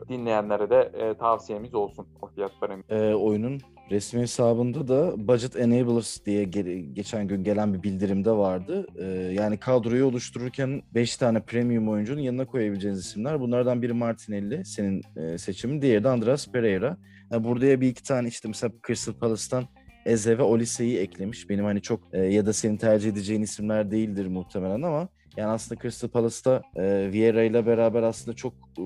dinleyenlere 0.09 0.71
de 0.71 0.91
e, 0.99 1.15
tavsiyemiz 1.15 1.75
olsun 1.75 2.07
o 2.23 2.27
fiyat 2.27 2.61
parametre. 2.61 2.97
e, 3.11 3.15
oyunun 3.15 3.61
resmi 3.91 4.21
hesabında 4.21 4.89
da 4.89 5.29
Budget 5.29 5.57
Enablers 5.57 6.25
diye 6.27 6.45
ge- 6.45 6.93
geçen 6.93 7.29
gün 7.29 7.45
gelen 7.45 7.75
bir 7.75 7.83
bildirimde 7.83 8.31
vardı. 8.33 8.87
E, 8.99 9.05
yani 9.33 9.57
kadroyu 9.57 10.07
oluştururken 10.07 10.83
5 10.95 11.17
tane 11.17 11.41
premium 11.41 11.89
oyuncunun 11.89 12.21
yanına 12.21 12.47
koyabileceğiniz 12.47 13.01
isimler. 13.01 13.41
Bunlardan 13.41 13.83
biri 13.83 13.93
Martinelli 13.93 14.65
senin 14.65 15.03
e, 15.17 15.39
seçimin. 15.39 15.83
Diğeri 15.83 16.05
de 16.05 16.09
Andreas 16.09 16.49
Pereira. 16.49 16.97
Yani 17.31 17.45
burada 17.45 17.81
bir 17.81 17.89
iki 17.89 18.03
tane 18.03 18.29
işte 18.29 18.49
mesela 18.49 18.73
Crystal 18.87 19.13
Palace'tan 19.13 19.65
Eze 20.07 20.39
ve 20.39 20.43
Olise'yi 20.43 20.99
eklemiş. 20.99 21.51
Benim 21.51 21.65
hani 21.65 21.83
çok 21.83 22.01
e, 22.13 22.19
ya 22.19 22.47
da 22.47 22.53
senin 22.53 22.77
tercih 22.77 23.11
edeceğin 23.11 23.43
isimler 23.43 23.91
değildir 23.91 24.27
muhtemelen 24.27 24.83
ama 24.83 25.09
Yani 25.37 25.51
aslında 25.51 25.83
Crystal 25.83 26.09
Palace'ta 26.09 26.63
e, 26.77 27.13
Vieira 27.13 27.43
ile 27.43 27.67
beraber 27.67 28.03
aslında 28.03 28.37
çok 28.37 28.55
e, 28.79 28.85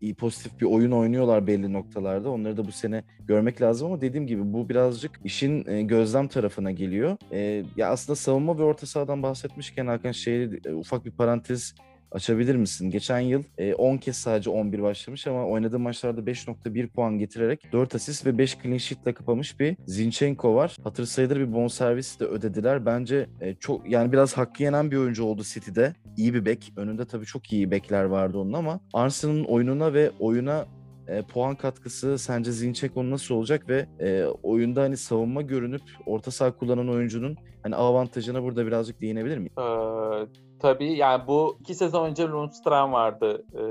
iyi 0.00 0.14
pozitif 0.14 0.60
bir 0.60 0.66
oyun 0.66 0.90
oynuyorlar 0.90 1.46
belli 1.46 1.72
noktalarda. 1.72 2.30
Onları 2.30 2.56
da 2.56 2.66
bu 2.66 2.72
sene 2.72 3.04
görmek 3.26 3.62
lazım 3.62 3.86
ama 3.86 4.00
dediğim 4.00 4.26
gibi 4.26 4.52
bu 4.52 4.68
birazcık 4.68 5.20
işin 5.24 5.68
e, 5.68 5.82
gözlem 5.82 6.28
tarafına 6.28 6.70
geliyor. 6.70 7.16
E, 7.32 7.64
ya 7.76 7.90
aslında 7.90 8.16
savunma 8.16 8.58
ve 8.58 8.62
orta 8.62 8.86
sahadan 8.86 9.22
bahsetmişken 9.22 9.86
Hakan 9.86 10.12
şey 10.12 10.44
e, 10.44 10.72
ufak 10.74 11.04
bir 11.04 11.10
parantez 11.10 11.74
açabilir 12.12 12.54
misin? 12.54 12.90
Geçen 12.90 13.20
yıl 13.20 13.42
e, 13.58 13.74
10 13.74 13.96
kez 13.96 14.16
sadece 14.16 14.50
11 14.50 14.82
başlamış 14.82 15.26
ama 15.26 15.46
oynadığı 15.46 15.78
maçlarda 15.78 16.20
5.1 16.20 16.88
puan 16.88 17.18
getirerek 17.18 17.72
4 17.72 17.94
asist 17.94 18.26
ve 18.26 18.38
5 18.38 18.58
clean 18.62 18.78
sheet 18.78 19.02
ile 19.02 19.14
kapamış 19.14 19.60
bir 19.60 19.76
Zinchenko 19.86 20.54
var. 20.54 20.76
Hatır 20.84 21.04
sayılır 21.04 21.36
bir 21.36 21.52
bonservis 21.52 22.20
de 22.20 22.24
ödediler. 22.24 22.86
Bence 22.86 23.26
e, 23.40 23.54
çok 23.54 23.90
yani 23.90 24.12
biraz 24.12 24.36
hakkı 24.36 24.62
yenen 24.62 24.90
bir 24.90 24.96
oyuncu 24.96 25.24
oldu 25.24 25.42
City'de. 25.44 25.94
İyi 26.16 26.34
bir 26.34 26.44
bek. 26.44 26.72
Önünde 26.76 27.04
tabii 27.04 27.26
çok 27.26 27.52
iyi 27.52 27.70
bekler 27.70 28.04
vardı 28.04 28.38
onun 28.38 28.52
ama 28.52 28.80
Arsenal'ın 28.92 29.44
oyununa 29.44 29.94
ve 29.94 30.10
oyuna 30.18 30.66
e, 31.08 31.22
puan 31.22 31.54
katkısı 31.54 32.18
sence 32.18 32.52
Zinchenko 32.52 33.10
nasıl 33.10 33.34
olacak 33.34 33.68
ve 33.68 33.86
e, 34.00 34.24
oyunda 34.24 34.82
hani 34.82 34.96
savunma 34.96 35.42
görünüp 35.42 35.82
orta 36.06 36.30
saha 36.30 36.56
kullanan 36.56 36.88
oyuncunun 36.88 37.36
hani 37.62 37.76
avantajına 37.76 38.42
burada 38.42 38.66
birazcık 38.66 39.00
değinebilir 39.00 39.38
miyim? 39.38 39.52
Ee, 39.58 40.49
tabii 40.62 40.92
yani 40.92 41.26
bu 41.26 41.56
iki 41.60 41.74
sezon 41.74 42.04
önce 42.04 42.28
Lundstram 42.28 42.92
vardı. 42.92 43.44
Ee, 43.54 43.62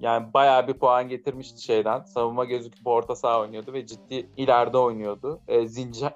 yani 0.00 0.34
bayağı 0.34 0.68
bir 0.68 0.74
puan 0.74 1.08
getirmişti 1.08 1.62
şeyden. 1.62 2.02
Savunma 2.02 2.44
gözüküp 2.44 2.86
orta 2.86 3.16
saha 3.16 3.40
oynuyordu 3.40 3.72
ve 3.72 3.86
ciddi 3.86 4.30
ileride 4.36 4.78
oynuyordu. 4.78 5.40
Ee, 5.48 5.66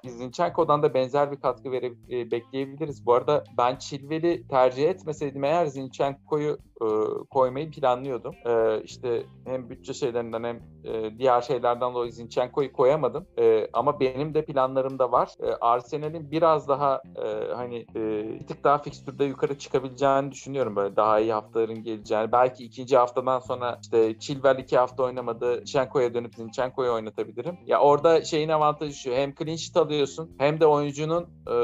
Zinchenko'dan 0.04 0.82
da 0.82 0.94
benzer 0.94 1.32
bir 1.32 1.40
katkı 1.40 1.72
verip 1.72 1.96
e, 2.10 2.30
bekleyebiliriz. 2.30 3.06
Bu 3.06 3.14
arada 3.14 3.44
ben 3.58 3.76
Chilwell'i 3.76 4.48
tercih 4.48 4.88
etmeseydim 4.88 5.44
eğer 5.44 5.66
Zinchenko'yu 5.66 6.58
e, 6.82 6.86
koymayı 7.30 7.70
planlıyordum. 7.70 8.34
E, 8.46 8.82
işte 8.82 9.22
hem 9.44 9.70
bütçe 9.70 9.94
şeylerinden 9.94 10.44
hem 10.44 10.56
e, 10.84 11.18
diğer 11.18 11.40
şeylerden 11.40 11.94
dolayı 11.94 12.12
Zinchenko'yu 12.12 12.72
koyamadım. 12.72 13.26
E, 13.38 13.66
ama 13.72 14.00
benim 14.00 14.34
de 14.34 14.44
planlarımda 14.44 15.12
var. 15.12 15.30
E, 15.42 15.46
Arsenal'in 15.46 16.30
biraz 16.30 16.68
daha 16.68 17.02
e, 17.16 17.54
hani 17.54 17.86
e, 17.96 18.00
bir 18.40 18.46
tık 18.46 18.64
daha 18.64 18.78
fikstürde 18.78 19.24
yukarı 19.24 19.58
çıkabileceğini 19.90 20.32
düşünüyorum 20.32 20.76
böyle 20.76 20.96
daha 20.96 21.20
iyi 21.20 21.32
haftaların 21.32 21.82
geleceğini. 21.82 22.32
Belki 22.32 22.64
ikinci 22.64 22.96
haftadan 22.96 23.38
sonra 23.38 23.78
işte 23.82 24.18
Chilwell 24.18 24.58
iki 24.58 24.78
hafta 24.78 25.02
oynamadı. 25.02 25.56
Zinchenko'ya 25.56 26.14
dönüp 26.14 26.34
Zinchenko'yu 26.34 26.92
oynatabilirim. 26.92 27.58
Ya 27.66 27.80
orada 27.80 28.24
şeyin 28.24 28.48
avantajı 28.48 28.94
şu 28.94 29.12
hem 29.12 29.34
clean 29.34 29.56
sheet 29.56 29.76
alıyorsun 29.76 30.30
hem 30.38 30.60
de 30.60 30.66
oyuncunun 30.66 31.22
e, 31.22 31.54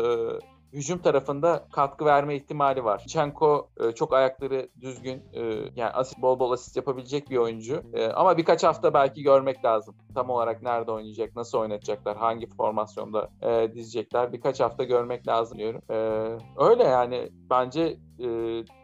hücum 0.72 0.98
tarafında 0.98 1.66
katkı 1.72 2.04
verme 2.04 2.36
ihtimali 2.36 2.84
var. 2.84 3.04
Çenko 3.08 3.70
e, 3.80 3.92
çok 3.92 4.12
ayakları 4.12 4.68
düzgün 4.80 5.22
e, 5.32 5.42
yani 5.76 5.90
asist, 5.92 6.22
bol 6.22 6.38
bol 6.38 6.52
asist 6.52 6.76
yapabilecek 6.76 7.30
bir 7.30 7.36
oyuncu. 7.36 7.82
E, 7.94 8.06
ama 8.06 8.36
birkaç 8.36 8.64
hafta 8.64 8.94
belki 8.94 9.22
görmek 9.22 9.64
lazım. 9.64 9.94
Tam 10.14 10.30
olarak 10.30 10.62
nerede 10.62 10.90
oynayacak, 10.90 11.36
nasıl 11.36 11.58
oynatacaklar, 11.58 12.16
hangi 12.16 12.46
formasyonda 12.46 13.30
e, 13.42 13.74
dizecekler. 13.74 14.32
Birkaç 14.32 14.60
hafta 14.60 14.84
görmek 14.84 15.28
lazım 15.28 15.58
diyorum. 15.58 15.82
E, 15.90 15.96
öyle 16.56 16.84
yani 16.84 17.28
bence 17.50 17.96
e, 18.18 18.28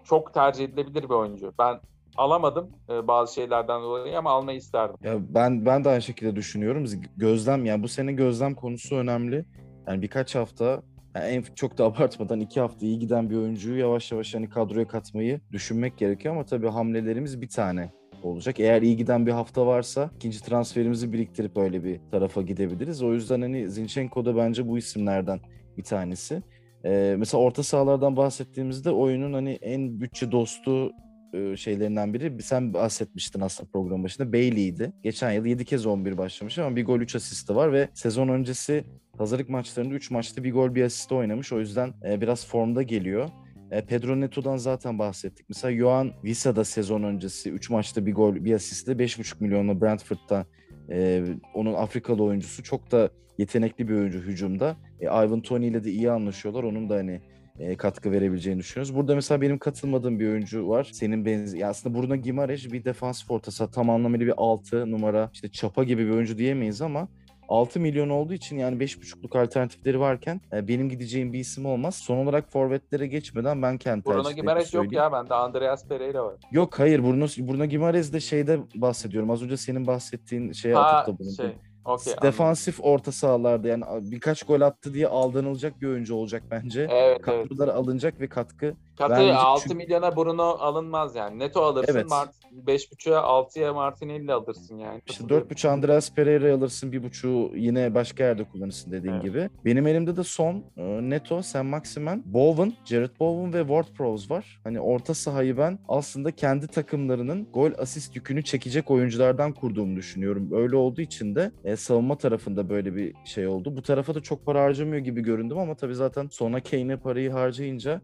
çok 0.04 0.34
tercih 0.34 0.64
edilebilir 0.64 1.02
bir 1.02 1.14
oyuncu. 1.14 1.52
Ben 1.58 1.80
alamadım 2.16 2.70
e, 2.90 3.08
bazı 3.08 3.34
şeylerden 3.34 3.82
dolayı 3.82 4.18
ama 4.18 4.30
almayı 4.30 4.58
isterdim. 4.58 4.96
Ya 5.02 5.14
ben 5.34 5.66
ben 5.66 5.84
de 5.84 5.88
aynı 5.88 6.02
şekilde 6.02 6.36
düşünüyorum. 6.36 6.84
Gözlem 7.16 7.64
yani 7.64 7.82
bu 7.82 7.88
sene 7.88 8.12
gözlem 8.12 8.54
konusu 8.54 8.96
önemli. 8.96 9.44
Yani 9.86 10.02
birkaç 10.02 10.34
hafta 10.34 10.82
yani 11.14 11.26
en 11.26 11.44
çok 11.54 11.78
da 11.78 11.84
abartmadan 11.84 12.40
iki 12.40 12.60
hafta 12.60 12.86
iyi 12.86 12.98
giden 12.98 13.30
bir 13.30 13.36
oyuncuyu 13.36 13.78
yavaş 13.78 14.12
yavaş 14.12 14.34
hani 14.34 14.48
kadroya 14.48 14.88
katmayı 14.88 15.40
düşünmek 15.52 15.98
gerekiyor 15.98 16.34
ama 16.34 16.44
tabii 16.44 16.68
hamlelerimiz 16.68 17.40
bir 17.40 17.48
tane 17.48 17.90
olacak. 18.22 18.60
Eğer 18.60 18.82
iyi 18.82 18.96
giden 18.96 19.26
bir 19.26 19.32
hafta 19.32 19.66
varsa 19.66 20.10
ikinci 20.16 20.42
transferimizi 20.42 21.12
biriktirip 21.12 21.56
öyle 21.56 21.84
bir 21.84 22.00
tarafa 22.10 22.42
gidebiliriz. 22.42 23.02
O 23.02 23.14
yüzden 23.14 23.42
hani 23.42 23.70
Zinchenko 23.70 24.24
da 24.24 24.36
bence 24.36 24.68
bu 24.68 24.78
isimlerden 24.78 25.40
bir 25.78 25.82
tanesi. 25.82 26.42
Ee, 26.84 27.14
mesela 27.18 27.42
orta 27.42 27.62
sahalardan 27.62 28.16
bahsettiğimizde 28.16 28.90
oyunun 28.90 29.32
hani 29.32 29.58
en 29.62 30.00
bütçe 30.00 30.32
dostu 30.32 30.92
e, 31.32 31.56
şeylerinden 31.56 32.14
biri 32.14 32.42
sen 32.42 32.74
bahsetmiştin 32.74 33.40
aslında 33.40 33.70
program 33.70 34.04
başında 34.04 34.32
Bailey'di. 34.32 34.92
Geçen 35.02 35.32
yıl 35.32 35.46
7 35.46 35.64
kez 35.64 35.86
11 35.86 36.18
başlamış 36.18 36.58
ama 36.58 36.76
bir 36.76 36.84
gol 36.84 37.00
3 37.00 37.16
asisti 37.16 37.56
var 37.56 37.72
ve 37.72 37.88
sezon 37.94 38.28
öncesi 38.28 38.84
hazırlık 39.22 39.48
maçlarında 39.48 39.94
3 39.94 40.10
maçta 40.10 40.44
bir 40.44 40.52
gol 40.52 40.74
bir 40.74 40.82
asist 40.84 41.12
oynamış. 41.12 41.52
O 41.52 41.60
yüzden 41.60 41.94
e, 42.08 42.20
biraz 42.20 42.46
formda 42.46 42.82
geliyor. 42.82 43.28
E, 43.70 43.84
Pedro 43.84 44.20
Neto'dan 44.20 44.56
zaten 44.56 44.98
bahsettik. 44.98 45.48
Mesela 45.48 45.76
Johan 45.76 46.12
Visa 46.24 46.56
da 46.56 46.64
sezon 46.64 47.02
öncesi 47.02 47.50
3 47.50 47.70
maçta 47.70 48.06
bir 48.06 48.14
gol 48.14 48.34
bir 48.34 48.54
asistle 48.54 48.92
5,5 48.92 49.34
milyonla 49.40 49.80
Brentford'da 49.80 50.46
e, 50.90 51.24
onun 51.54 51.74
Afrikalı 51.74 52.22
oyuncusu 52.22 52.62
çok 52.62 52.92
da 52.92 53.10
yetenekli 53.38 53.88
bir 53.88 53.94
oyuncu 53.94 54.18
hücumda. 54.18 54.76
E, 55.00 55.04
Ivan 55.04 55.40
Tony 55.40 55.68
ile 55.68 55.84
de 55.84 55.90
iyi 55.90 56.10
anlaşıyorlar. 56.10 56.62
Onun 56.62 56.90
da 56.90 56.94
hani 56.94 57.20
e, 57.58 57.76
katkı 57.76 58.12
verebileceğini 58.12 58.58
düşünüyoruz. 58.58 58.96
Burada 58.96 59.14
mesela 59.14 59.40
benim 59.40 59.58
katılmadığım 59.58 60.20
bir 60.20 60.28
oyuncu 60.28 60.68
var. 60.68 60.88
Senin 60.92 61.24
benzi 61.24 61.58
ya 61.58 61.68
aslında 61.68 61.98
Bruno 61.98 62.16
Gimareş 62.16 62.72
bir 62.72 62.84
defans 62.84 63.26
fortası 63.26 63.70
tam 63.70 63.90
anlamıyla 63.90 64.26
bir 64.26 64.34
6 64.36 64.90
numara 64.90 65.30
işte 65.32 65.48
çapa 65.48 65.84
gibi 65.84 66.06
bir 66.06 66.10
oyuncu 66.10 66.38
diyemeyiz 66.38 66.82
ama 66.82 67.08
6 67.48 67.80
milyon 67.80 68.08
olduğu 68.08 68.32
için 68.32 68.58
yani 68.58 68.84
5.5'luk 68.84 69.42
alternatifleri 69.42 70.00
varken 70.00 70.40
e, 70.52 70.68
benim 70.68 70.88
gideceğim 70.88 71.32
bir 71.32 71.38
isim 71.38 71.66
olmaz. 71.66 71.94
Son 71.94 72.16
olarak 72.16 72.52
forvetlere 72.52 73.06
geçmeden 73.06 73.62
ben 73.62 73.78
kendi 73.78 74.04
Bruno 74.04 74.32
Gimares 74.32 74.74
yok 74.74 74.92
ya 74.92 75.12
bende 75.12 75.34
Andreas 75.34 75.88
Pereira 75.88 76.24
var. 76.24 76.34
Yok 76.52 76.78
hayır 76.78 77.02
Bruno, 77.02 77.26
Bruno 77.26 77.64
Gimares 77.64 78.12
de 78.12 78.20
şeyde 78.20 78.60
bahsediyorum. 78.74 79.30
Az 79.30 79.42
önce 79.42 79.56
senin 79.56 79.86
bahsettiğin 79.86 80.52
şeye 80.52 80.76
atıfta 80.76 81.18
bulundum. 81.18 81.36
Şey. 81.36 81.56
Okay, 81.84 82.14
Defansif 82.22 82.80
anladım. 82.80 82.94
orta 82.94 83.12
sahalarda 83.12 83.68
yani 83.68 83.84
birkaç 84.00 84.42
gol 84.42 84.60
attı 84.60 84.94
diye 84.94 85.06
aldanılacak 85.06 85.80
bir 85.82 85.86
oyuncu 85.86 86.14
olacak 86.14 86.42
bence. 86.50 86.88
Evet, 86.90 87.22
Kadrolara 87.22 87.70
evet. 87.70 87.80
alınacak 87.80 88.20
ve 88.20 88.28
katkı 88.28 88.74
Katı 88.98 89.34
6 89.34 89.62
çünkü... 89.62 89.76
milyona 89.76 90.16
Bruno 90.16 90.42
alınmaz 90.42 91.14
yani. 91.14 91.38
Neto 91.38 91.62
alırsın. 91.62 91.92
Evet. 91.92 92.10
Mart 92.10 92.34
5.5'a 92.66 93.18
6'ya 93.18 93.72
Martinelli 93.72 94.32
alırsın 94.32 94.78
yani. 94.78 95.02
İşte 95.06 95.24
4.5 95.24 95.68
Andreas 95.68 96.14
Pereira 96.14 96.54
alırsın. 96.54 96.92
1.5'u 96.92 97.56
yine 97.56 97.94
başka 97.94 98.24
yerde 98.24 98.44
kullanırsın 98.44 98.92
dediğin 98.92 99.14
evet. 99.14 99.24
gibi. 99.24 99.50
Benim 99.64 99.86
elimde 99.86 100.16
de 100.16 100.24
son 100.24 100.64
e, 100.76 100.82
Neto, 101.10 101.42
Sam 101.42 101.66
Maximen, 101.66 102.22
Bowen, 102.26 102.72
Jared 102.84 103.10
Bowen 103.20 103.52
ve 103.52 103.60
Ward 103.60 103.96
Prowse 103.96 104.34
var. 104.34 104.60
Hani 104.64 104.80
orta 104.80 105.14
sahayı 105.14 105.58
ben 105.58 105.78
aslında 105.88 106.30
kendi 106.30 106.66
takımlarının 106.66 107.48
gol 107.54 107.70
asist 107.78 108.16
yükünü 108.16 108.44
çekecek 108.44 108.90
oyunculardan 108.90 109.52
kurduğumu 109.52 109.96
düşünüyorum. 109.96 110.48
Öyle 110.52 110.76
olduğu 110.76 111.00
için 111.00 111.34
de 111.34 111.52
e, 111.64 111.76
savunma 111.76 112.18
tarafında 112.18 112.68
böyle 112.68 112.96
bir 112.96 113.14
şey 113.24 113.46
oldu. 113.46 113.76
Bu 113.76 113.82
tarafa 113.82 114.14
da 114.14 114.20
çok 114.20 114.46
para 114.46 114.62
harcamıyor 114.62 115.04
gibi 115.04 115.20
göründüm 115.22 115.58
ama 115.58 115.74
tabii 115.74 115.94
zaten 115.94 116.28
sona 116.30 116.60
Kane'e 116.60 116.96
parayı 116.96 117.30
harcayınca 117.30 118.00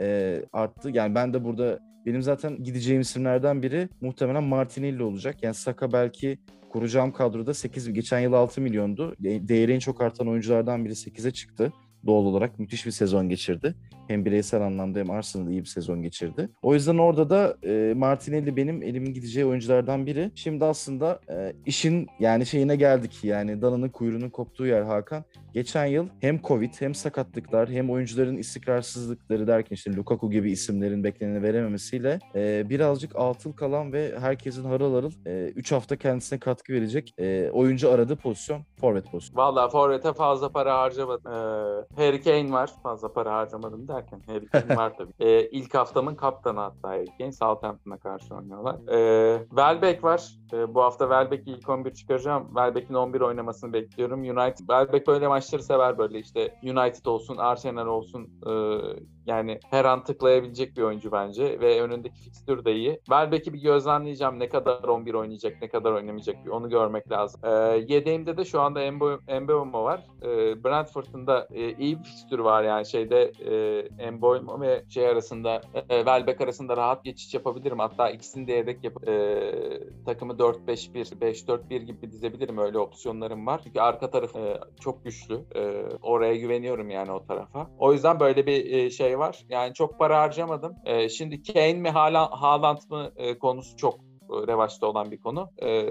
e, 0.00 0.40
arttı. 0.52 0.90
Yani 0.92 1.14
ben 1.14 1.34
de 1.34 1.44
burada 1.44 1.78
benim 2.06 2.22
zaten 2.22 2.62
gideceğim 2.62 3.00
isimlerden 3.00 3.62
biri 3.62 3.88
muhtemelen 4.00 4.44
Martinelli 4.44 5.02
olacak. 5.02 5.42
Yani 5.42 5.54
Saka 5.54 5.92
belki 5.92 6.38
kuracağım 6.70 7.12
kadroda 7.12 7.54
8 7.54 7.92
geçen 7.92 8.20
yıl 8.20 8.32
6 8.32 8.60
milyondu. 8.60 9.14
Değeri 9.20 9.72
en 9.72 9.78
çok 9.78 10.00
artan 10.00 10.28
oyunculardan 10.28 10.84
biri 10.84 10.92
8'e 10.92 11.30
çıktı. 11.30 11.72
Doğal 12.06 12.24
olarak 12.24 12.58
müthiş 12.58 12.86
bir 12.86 12.90
sezon 12.90 13.28
geçirdi. 13.28 13.74
Hem 14.12 14.24
bireysel 14.24 14.62
anlamda 14.62 14.98
hem 14.98 15.10
Arsenal 15.10 15.50
iyi 15.50 15.60
bir 15.60 15.68
sezon 15.68 16.02
geçirdi. 16.02 16.48
O 16.62 16.74
yüzden 16.74 16.98
orada 16.98 17.30
da 17.30 17.56
e, 17.64 17.94
Martinelli 17.94 18.56
benim 18.56 18.82
elimin 18.82 19.14
gideceği 19.14 19.46
oyunculardan 19.46 20.06
biri. 20.06 20.30
Şimdi 20.34 20.64
aslında 20.64 21.20
e, 21.30 21.52
işin 21.66 22.06
yani 22.20 22.46
şeyine 22.46 22.76
geldik 22.76 23.18
yani 23.22 23.62
dananın 23.62 23.88
kuyruğunun 23.88 24.30
koptuğu 24.30 24.66
yer 24.66 24.82
Hakan. 24.82 25.24
Geçen 25.52 25.86
yıl 25.86 26.08
hem 26.20 26.42
Covid 26.42 26.74
hem 26.78 26.94
sakatlıklar 26.94 27.70
hem 27.70 27.90
oyuncuların 27.90 28.36
istikrarsızlıkları 28.36 29.46
derken 29.46 29.74
işte 29.74 29.96
Lukaku 29.96 30.30
gibi 30.30 30.50
isimlerin 30.50 31.04
bekleneni 31.04 31.42
verememesiyle 31.42 32.18
e, 32.34 32.70
birazcık 32.70 33.16
altıl 33.16 33.52
kalan 33.52 33.92
ve 33.92 34.14
herkesin 34.20 34.64
harıl 34.64 34.94
harıl 34.94 35.12
3 35.56 35.72
e, 35.72 35.74
hafta 35.74 35.96
kendisine 35.96 36.38
katkı 36.38 36.72
verecek 36.72 37.14
e, 37.18 37.50
oyuncu 37.50 37.90
aradığı 37.90 38.16
pozisyon 38.16 38.62
forvet 38.80 39.10
pozisyonu. 39.10 39.42
Valla 39.42 39.68
forvete 39.68 40.12
fazla 40.12 40.48
para 40.48 40.78
harcamadım. 40.78 41.32
Ee, 41.32 42.02
Harry 42.02 42.22
Kane 42.22 42.52
var. 42.52 42.70
Fazla 42.82 43.12
para 43.12 43.34
harcamadım 43.34 43.88
derken 43.88 44.01
Harry 44.26 44.46
Kane 44.46 44.76
var 44.76 44.96
tabii. 44.98 45.12
Ee, 45.20 45.48
ilk 45.48 45.74
haftamın 45.74 46.14
kaptanı 46.14 46.60
hatta 46.60 46.88
Harry 46.88 47.18
Kane. 47.18 47.32
Southampton'a 47.32 47.98
karşı 47.98 48.34
oynuyorlar. 48.34 48.76
Ee, 48.88 49.46
Welbeck 49.48 50.04
var. 50.04 50.32
Ee, 50.52 50.74
bu 50.74 50.82
hafta 50.82 51.04
Welbeck'i 51.04 51.50
ilk 51.50 51.68
11 51.68 51.94
çıkaracağım. 51.94 52.46
Welbeck'in 52.46 52.94
11 52.94 53.20
oynamasını 53.20 53.72
bekliyorum. 53.72 54.20
United 54.20 54.58
Welbeck 54.58 55.06
böyle 55.06 55.28
maç 55.28 55.42
maçları 55.42 55.62
sever 55.62 55.98
böyle 55.98 56.18
işte 56.18 56.54
United 56.62 57.06
olsun, 57.06 57.36
Arsenal 57.36 57.86
olsun 57.86 58.30
e, 58.46 58.52
yani 59.26 59.60
her 59.70 59.84
an 59.84 60.04
tıklayabilecek 60.04 60.76
bir 60.76 60.82
oyuncu 60.82 61.12
bence 61.12 61.60
ve 61.60 61.82
önündeki 61.82 62.22
fikstür 62.22 62.64
de 62.64 62.74
iyi. 62.74 62.96
Welbeck'i 62.96 63.52
bir 63.52 63.58
gözlemleyeceğim 63.58 64.38
ne 64.38 64.48
kadar 64.48 64.82
11 64.82 65.14
oynayacak, 65.14 65.62
ne 65.62 65.68
kadar 65.68 65.92
oynamayacak 65.92 66.44
bir 66.44 66.50
onu 66.50 66.68
görmek 66.68 67.10
lazım. 67.10 67.40
E, 67.44 67.50
yedeğimde 67.88 68.36
de 68.36 68.44
şu 68.44 68.60
anda 68.60 68.92
Mbeumo 69.40 69.84
var. 69.84 70.06
E, 70.22 70.64
Brentford'un 70.64 71.26
da 71.26 71.48
e, 71.50 71.72
iyi 71.72 71.98
bir 71.98 72.04
fikstürü 72.04 72.44
var 72.44 72.62
yani 72.62 72.86
şeyde 72.86 73.22
e, 73.22 73.88
Mbeumo 74.12 74.60
ve 74.60 74.84
şey 74.88 75.08
arasında 75.08 75.60
e, 75.74 75.96
Welbeck 75.96 76.40
arasında 76.40 76.76
rahat 76.76 77.04
geçiş 77.04 77.34
yapabilirim. 77.34 77.78
Hatta 77.78 78.10
ikisini 78.10 78.46
de 78.46 78.52
yedek 78.52 78.84
yapıp 78.84 79.08
e, 79.08 79.52
takımı 80.06 80.32
4-5-1, 80.32 81.18
5-4-1 81.18 81.76
gibi 81.76 82.10
dizebilirim. 82.10 82.58
Öyle 82.58 82.78
opsiyonlarım 82.78 83.46
var. 83.46 83.60
Çünkü 83.64 83.80
arka 83.80 84.10
taraf 84.10 84.36
e, 84.36 84.60
çok 84.80 85.04
güçlü. 85.04 85.40
E, 85.54 85.82
oraya 86.02 86.36
güveniyorum 86.36 86.90
yani 86.90 87.12
o 87.12 87.24
tarafa. 87.24 87.70
O 87.78 87.92
yüzden 87.92 88.20
böyle 88.20 88.46
bir 88.46 88.72
e, 88.72 88.90
şey 88.90 89.18
var. 89.18 89.44
Yani 89.48 89.74
çok 89.74 89.98
para 89.98 90.20
harcamadım. 90.20 90.74
E, 90.84 91.08
şimdi 91.08 91.42
Kane 91.42 91.74
mi 91.74 91.90
Haaland 91.90 92.78
mı 92.90 93.12
e, 93.16 93.38
konusu 93.38 93.76
çok 93.76 93.94
e, 93.94 94.46
revaçta 94.46 94.86
olan 94.86 95.10
bir 95.10 95.20
konu. 95.20 95.50
E, 95.62 95.86